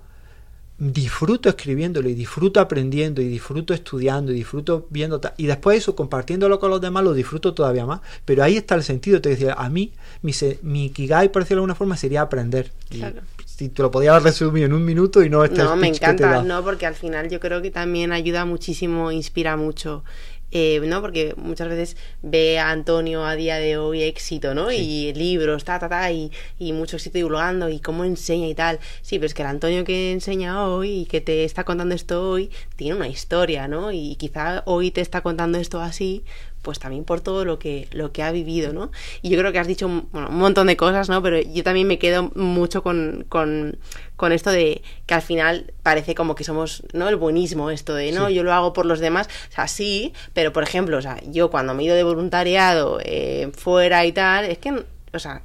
[0.91, 6.59] disfruto escribiéndolo y disfruto aprendiendo y disfruto estudiando y disfruto viendo y después eso compartiéndolo
[6.59, 9.69] con los demás lo disfruto todavía más pero ahí está el sentido te decía a
[9.69, 13.21] mí mi, mi ikigai por decirlo de alguna forma sería aprender Claro.
[13.45, 16.63] si te lo podía resumir en un minuto y no este No, me encanta, no,
[16.63, 20.03] porque al final yo creo que también ayuda muchísimo, inspira mucho.
[20.55, 21.01] Eh, ¿no?
[21.01, 24.71] Porque muchas veces ve a Antonio a día de hoy éxito, ¿no?
[24.71, 28.79] Y libros, ta, ta, ta, y, y mucho éxito divulgando y cómo enseña y tal.
[29.01, 32.29] Sí, pero es que el Antonio que enseña hoy y que te está contando esto
[32.29, 33.91] hoy tiene una historia, ¿no?
[33.91, 36.23] Y quizá hoy te está contando esto así,
[36.63, 38.89] pues también por todo lo que, lo que ha vivido, ¿no?
[39.21, 41.21] Y yo creo que has dicho bueno, un montón de cosas, ¿no?
[41.21, 43.77] Pero yo también me quedo mucho con, con,
[44.15, 47.07] con esto de que al final parece como que somos, ¿no?
[47.09, 48.33] El buenismo, esto de, no, Sí.
[48.33, 51.51] yo lo hago por los demás, o sea, sí, pero por ejemplo, o sea, yo
[51.51, 54.83] cuando me he ido de voluntariado eh, fuera y tal, es que,
[55.13, 55.43] o sea,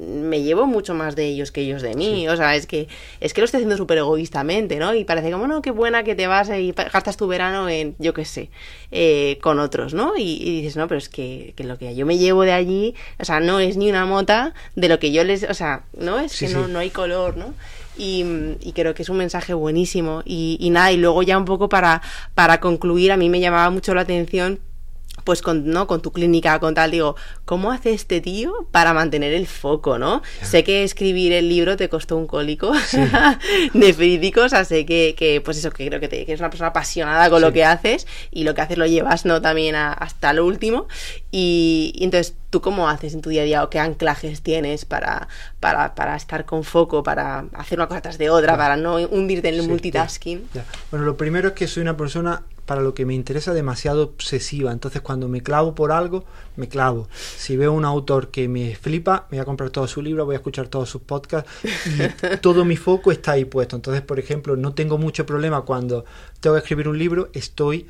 [0.00, 2.28] me llevo mucho más de ellos que ellos de mí, Sí.
[2.28, 2.88] o sea, es que
[3.20, 4.94] es que lo estoy haciendo súper egoístamente, ¿no?
[4.94, 8.14] Y parece como, no, qué buena que te vas y gastas tu verano en, yo
[8.14, 8.50] qué sé,
[8.92, 10.16] eh, con otros, ¿no?
[10.16, 12.94] Y, y dices, no, pero es que, que lo que yo me llevo de allí,
[13.18, 16.18] o sea, no es ni una mota de lo que yo les, o sea, no
[16.18, 16.54] es Sí, que sí.
[16.56, 17.54] no, no hay color, ¿no?
[17.98, 18.24] Y,
[18.62, 20.22] y creo que es un mensaje buenísimo.
[20.24, 22.00] Y, y nada, y luego ya un poco para,
[22.34, 24.58] para concluir, a mí me llamaba mucho la atención
[25.24, 25.86] pues con, ¿no?
[25.86, 30.22] con tu clínica, con tal, digo, ¿cómo hace este tío para mantener el foco, no?
[30.42, 32.72] Sé que escribir el libro te costó un cólico
[33.74, 36.40] de físico, o sea, sé que, que, pues eso, que creo que, te, que eres
[36.40, 39.40] una persona apasionada con lo que haces y lo que haces lo llevas, ¿no?
[39.40, 40.86] También hasta lo último.
[41.30, 44.84] Y, y, entonces, ¿tú cómo haces en tu día a día o qué anclajes tienes
[44.84, 45.28] para,
[45.60, 49.48] para, para estar con foco, para hacer una cosa tras de otra, para no hundirte
[49.48, 50.48] en el multitasking?
[50.90, 54.70] Bueno, lo primero es que soy una persona para lo que me interesa demasiado obsesiva.
[54.70, 56.24] Entonces cuando me clavo por algo,
[56.54, 57.08] me clavo.
[57.10, 60.36] Si veo un autor que me flipa, me voy a comprar todo su libro, voy
[60.36, 63.74] a escuchar todos sus podcasts y todo mi foco está ahí puesto.
[63.74, 66.04] Entonces, por ejemplo, no tengo mucho problema cuando
[66.38, 67.88] tengo que escribir un libro, estoy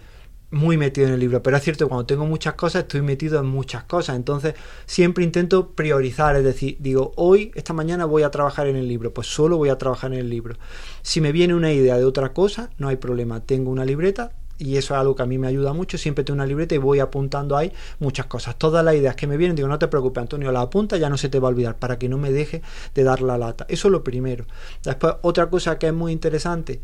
[0.50, 3.46] muy metido en el libro, pero es cierto cuando tengo muchas cosas estoy metido en
[3.46, 4.54] muchas cosas, entonces
[4.86, 9.12] siempre intento priorizar, es decir, digo, hoy, esta mañana voy a trabajar en el libro,
[9.12, 10.56] pues solo voy a trabajar en el libro.
[11.02, 14.76] Si me viene una idea de otra cosa, no hay problema, tengo una libreta, y
[14.76, 15.96] eso es algo que a mí me ayuda mucho.
[15.96, 18.56] Siempre tengo una libreta y voy apuntando ahí muchas cosas.
[18.56, 21.16] Todas las ideas que me vienen, digo, no te preocupes, Antonio, la apunta, ya no
[21.16, 22.60] se te va a olvidar, para que no me deje
[22.94, 23.64] de dar la lata.
[23.68, 24.44] Eso es lo primero.
[24.84, 26.82] Después, otra cosa que es muy interesante,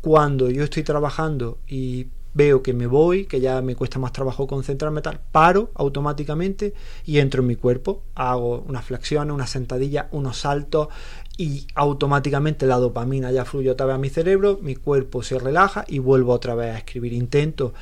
[0.00, 4.46] cuando yo estoy trabajando y veo que me voy, que ya me cuesta más trabajo
[4.46, 6.74] concentrarme tal, paro automáticamente
[7.06, 10.88] y entro en mi cuerpo, hago unas flexiones, una sentadilla, unos saltos
[11.36, 15.84] y automáticamente la dopamina ya fluye otra vez a mi cerebro, mi cuerpo se relaja
[15.86, 17.12] y vuelvo otra vez a escribir.
[17.12, 17.74] Intento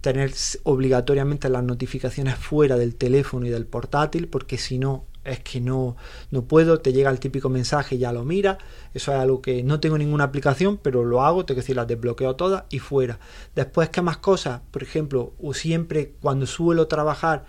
[0.00, 0.32] tener
[0.62, 5.96] obligatoriamente las notificaciones fuera del teléfono y del portátil porque si no es que no,
[6.30, 8.58] no puedo, te llega el típico mensaje y ya lo mira.
[8.94, 11.86] Eso es algo que no tengo ninguna aplicación, pero lo hago, tengo que decir, las
[11.86, 13.18] desbloqueo todas y fuera.
[13.54, 14.62] Después, ¿qué más cosas?
[14.70, 17.44] Por ejemplo, o siempre cuando suelo trabajar,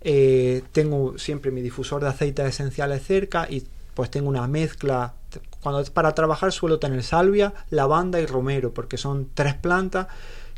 [0.00, 3.62] eh, tengo siempre mi difusor de aceites esenciales cerca y
[3.94, 5.14] pues tengo una mezcla.
[5.60, 10.08] Cuando para trabajar suelo tener salvia, lavanda y romero, porque son tres plantas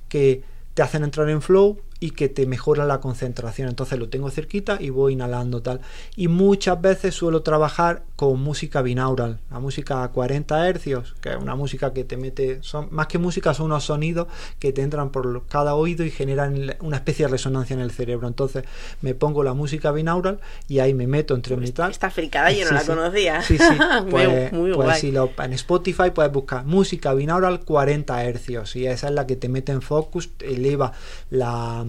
[0.08, 0.42] que
[0.74, 3.66] te hacen entrar en flow y que te mejora la concentración.
[3.66, 5.80] Entonces lo tengo cerquita y voy inhalando tal.
[6.16, 11.36] Y muchas veces suelo trabajar con música binaural, la música a 40 hercios, que es
[11.36, 14.26] una música que te mete, son más que música, son unos sonidos
[14.58, 18.28] que te entran por cada oído y generan una especie de resonancia en el cerebro.
[18.28, 18.64] Entonces
[19.00, 21.90] me pongo la música binaural y ahí me meto entre mi tal.
[21.90, 23.40] Esta fricada yo no la conocía.
[23.40, 23.64] Sí, sí.
[24.10, 28.86] Pues, muy, muy pues si lo, en Spotify puedes buscar música binaural 40 hercios y
[28.86, 30.92] esa es la que te mete en focus, eleva
[31.30, 31.84] la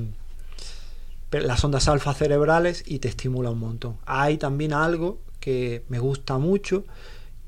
[1.42, 3.98] las ondas alfa cerebrales y te estimula un montón.
[4.06, 6.86] Hay también algo que me gusta mucho,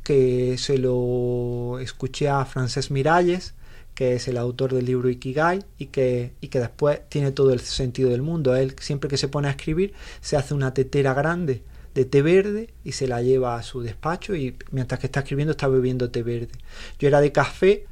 [0.03, 3.55] que se lo escuché a Francés Miralles,
[3.93, 7.59] que es el autor del libro Ikigai y que, y que después tiene todo el
[7.59, 8.55] sentido del mundo.
[8.55, 11.63] Él siempre que se pone a escribir se hace una tetera grande
[11.95, 15.51] de té verde y se la lleva a su despacho y mientras que está escribiendo
[15.51, 16.51] está bebiendo té verde.
[16.99, 17.87] Yo era de café,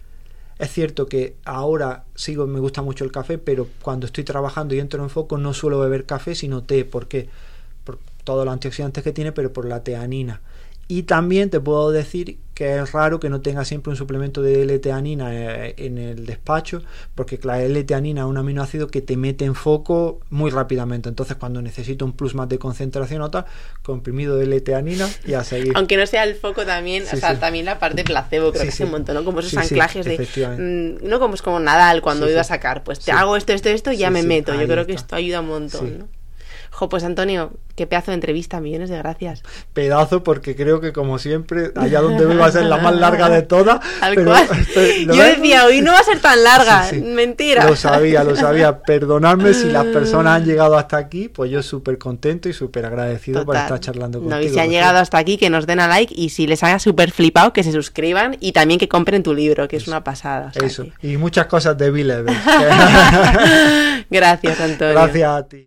[0.57, 4.79] es cierto que ahora sigo, me gusta mucho el café, pero cuando estoy trabajando y
[4.79, 6.85] entro en foco no suelo beber café, sino té.
[6.85, 7.27] ¿Por qué?
[7.83, 10.41] Por todos los antioxidantes que tiene, pero por la teanina.
[10.87, 14.63] Y también te puedo decir que es raro que no tenga siempre un suplemento de
[14.63, 16.81] L-teanina eh, en el despacho,
[17.13, 21.09] porque la L-teanina es un aminoácido que te mete en foco muy rápidamente.
[21.09, 23.45] Entonces, cuando necesito un plus más de concentración o tal,
[23.83, 25.73] comprimido de L-teanina y a seguir.
[25.75, 28.79] Aunque no sea el foco también, o sea, también la parte placebo, creo que es
[28.79, 29.25] un montón, ¿no?
[29.25, 30.17] Como esos anclajes de.
[30.17, 33.67] Mm, no como es como Nadal cuando iba a sacar, pues te hago esto, esto,
[33.67, 34.53] esto y ya me meto.
[34.53, 36.07] Yo creo que esto ayuda un montón, ¿no?
[36.75, 39.43] Jo, pues Antonio, qué pedazo de entrevista, millones de gracias.
[39.71, 43.29] Pedazo, porque creo que como siempre, allá donde me va a ser la más larga
[43.29, 43.79] de todas.
[45.07, 47.63] Yo decía, hoy no va a ser tan larga, mentira.
[47.65, 48.81] Lo sabía, lo sabía.
[48.85, 53.45] Perdonadme si las personas han llegado hasta aquí, pues yo súper contento y súper agradecido
[53.45, 54.37] por estar charlando contigo.
[54.37, 56.61] No, y si han llegado hasta aquí, que nos den a like y si les
[56.61, 60.03] haya súper flipado, que se suscriban y también que compren tu libro, que es una
[60.03, 60.51] pasada.
[60.55, 62.05] Eso, y muchas cosas de Bill
[64.09, 64.93] Gracias, Antonio.
[64.93, 65.63] Gracias a ti.